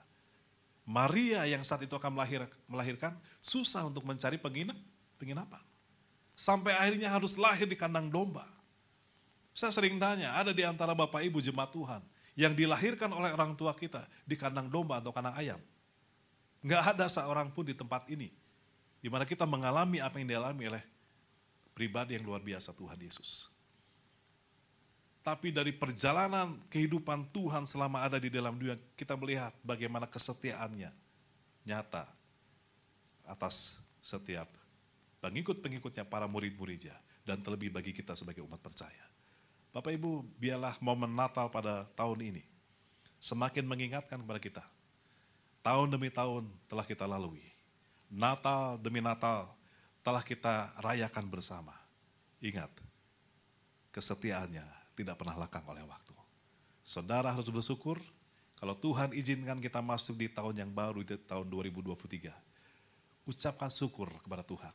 Maria 0.87 1.43
yang 1.49 1.65
saat 1.65 1.83
itu 1.83 1.91
akan 1.97 2.15
melahir, 2.15 2.47
melahirkan, 2.69 3.11
susah 3.43 3.83
untuk 3.83 4.07
mencari 4.07 4.39
penginap, 4.39 4.77
penginapan. 5.19 5.59
Sampai 6.37 6.77
akhirnya 6.77 7.09
harus 7.09 7.33
lahir 7.35 7.65
di 7.65 7.73
kandang 7.73 8.07
domba. 8.07 8.45
Saya 9.57 9.73
sering 9.73 9.97
tanya, 9.97 10.37
ada 10.37 10.53
di 10.53 10.61
antara 10.61 10.93
Bapak 10.93 11.25
Ibu 11.25 11.41
jemaat 11.41 11.73
Tuhan, 11.73 11.99
yang 12.37 12.53
dilahirkan 12.53 13.09
oleh 13.09 13.33
orang 13.33 13.57
tua 13.57 13.73
kita 13.73 14.05
di 14.21 14.37
kandang 14.37 14.69
domba 14.69 15.01
atau 15.01 15.09
kandang 15.09 15.33
ayam. 15.33 15.57
Nggak 16.61 16.83
ada 16.93 17.05
seorang 17.09 17.49
pun 17.49 17.65
di 17.65 17.73
tempat 17.73 18.05
ini. 18.13 18.29
Di 19.01 19.09
mana 19.09 19.25
kita 19.25 19.49
mengalami 19.49 19.97
apa 19.97 20.21
yang 20.21 20.29
dialami 20.29 20.69
oleh 20.69 20.83
pribadi 21.73 22.13
yang 22.13 22.29
luar 22.29 22.41
biasa 22.45 22.77
Tuhan 22.77 22.97
Yesus. 23.01 23.49
Tapi 25.25 25.51
dari 25.51 25.75
perjalanan 25.75 26.55
kehidupan 26.71 27.33
Tuhan 27.35 27.67
selama 27.67 28.05
ada 28.05 28.15
di 28.15 28.31
dalam 28.31 28.55
dunia, 28.55 28.79
kita 28.95 29.17
melihat 29.19 29.51
bagaimana 29.59 30.07
kesetiaannya 30.07 30.93
nyata 31.67 32.07
atas 33.27 33.75
setiap 33.99 34.47
pengikut-pengikutnya, 35.19 36.07
para 36.07 36.29
murid-muridnya, 36.31 36.95
dan 37.27 37.43
terlebih 37.43 37.73
bagi 37.73 37.91
kita 37.91 38.15
sebagai 38.15 38.39
umat 38.47 38.63
percaya. 38.63 39.16
Bapak 39.77 39.93
Ibu, 39.93 40.25
biarlah 40.41 40.73
momen 40.81 41.13
Natal 41.13 41.53
pada 41.53 41.85
tahun 41.93 42.33
ini 42.33 42.41
semakin 43.21 43.61
mengingatkan 43.61 44.17
kepada 44.17 44.41
kita. 44.41 44.63
Tahun 45.61 45.85
demi 45.85 46.09
tahun 46.09 46.49
telah 46.65 46.81
kita 46.81 47.05
lalui. 47.05 47.45
Natal 48.09 48.81
demi 48.81 49.05
Natal 49.05 49.45
telah 50.01 50.25
kita 50.25 50.73
rayakan 50.81 51.29
bersama. 51.29 51.77
Ingat, 52.41 52.73
kesetiaannya 53.93 54.65
tidak 54.97 55.13
pernah 55.13 55.45
lekang 55.45 55.69
oleh 55.69 55.85
waktu. 55.85 56.17
Saudara 56.81 57.29
harus 57.29 57.45
bersyukur 57.45 58.01
kalau 58.57 58.73
Tuhan 58.73 59.13
izinkan 59.13 59.61
kita 59.61 59.77
masuk 59.77 60.17
di 60.17 60.25
tahun 60.25 60.57
yang 60.57 60.73
baru, 60.73 61.05
di 61.05 61.21
tahun 61.21 61.45
2023. 61.53 62.33
Ucapkan 63.29 63.69
syukur 63.69 64.09
kepada 64.25 64.41
Tuhan. 64.41 64.73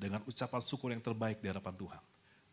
Dengan 0.00 0.24
ucapan 0.24 0.64
syukur 0.64 0.96
yang 0.96 1.04
terbaik 1.04 1.44
di 1.44 1.52
hadapan 1.52 1.76
Tuhan. 1.76 2.02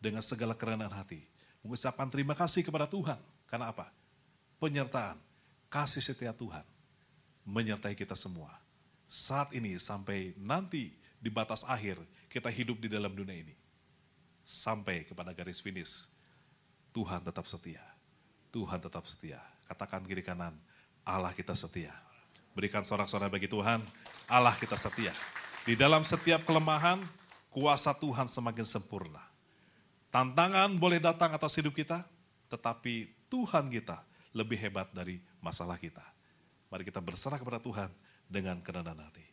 Dengan 0.03 0.19
segala 0.19 0.51
kerendahan 0.51 0.91
hati 0.91 1.36
mengucapkan 1.61 2.07
terima 2.11 2.33
kasih 2.37 2.61
kepada 2.65 2.85
Tuhan. 2.89 3.17
Karena 3.47 3.71
apa? 3.71 3.89
Penyertaan, 4.57 5.17
kasih 5.69 6.01
setia 6.01 6.33
Tuhan 6.33 6.65
menyertai 7.47 7.95
kita 7.95 8.13
semua. 8.13 8.51
Saat 9.07 9.55
ini 9.55 9.79
sampai 9.79 10.35
nanti 10.35 10.91
di 11.15 11.31
batas 11.31 11.63
akhir 11.63 11.95
kita 12.27 12.51
hidup 12.51 12.83
di 12.83 12.91
dalam 12.91 13.15
dunia 13.15 13.39
ini. 13.39 13.55
Sampai 14.43 15.07
kepada 15.07 15.31
garis 15.31 15.63
finish. 15.63 16.11
Tuhan 16.91 17.23
tetap 17.23 17.47
setia. 17.47 17.83
Tuhan 18.51 18.83
tetap 18.83 19.07
setia. 19.07 19.39
Katakan 19.63 20.03
kiri 20.03 20.23
kanan, 20.23 20.55
Allah 21.07 21.31
kita 21.31 21.55
setia. 21.55 21.95
Berikan 22.51 22.83
sorak-sorak 22.83 23.31
bagi 23.31 23.47
Tuhan, 23.47 23.79
Allah 24.27 24.55
kita 24.59 24.75
setia. 24.75 25.15
Di 25.67 25.75
dalam 25.75 26.03
setiap 26.03 26.43
kelemahan, 26.47 26.99
kuasa 27.51 27.91
Tuhan 27.95 28.27
semakin 28.27 28.63
sempurna. 28.63 29.23
Tantangan 30.17 30.81
boleh 30.81 30.97
datang 30.97 31.29
atas 31.29 31.53
hidup 31.61 31.77
kita, 31.77 32.01
tetapi 32.49 33.05
Tuhan 33.29 33.69
kita 33.69 34.01
lebih 34.33 34.57
hebat 34.57 34.89
dari 34.89 35.21
masalah 35.37 35.77
kita. 35.77 36.01
Mari 36.73 36.89
kita 36.89 36.97
berserah 37.05 37.37
kepada 37.37 37.61
Tuhan 37.61 37.85
dengan 38.25 38.57
kerendahan 38.57 38.97
hati. 38.97 39.26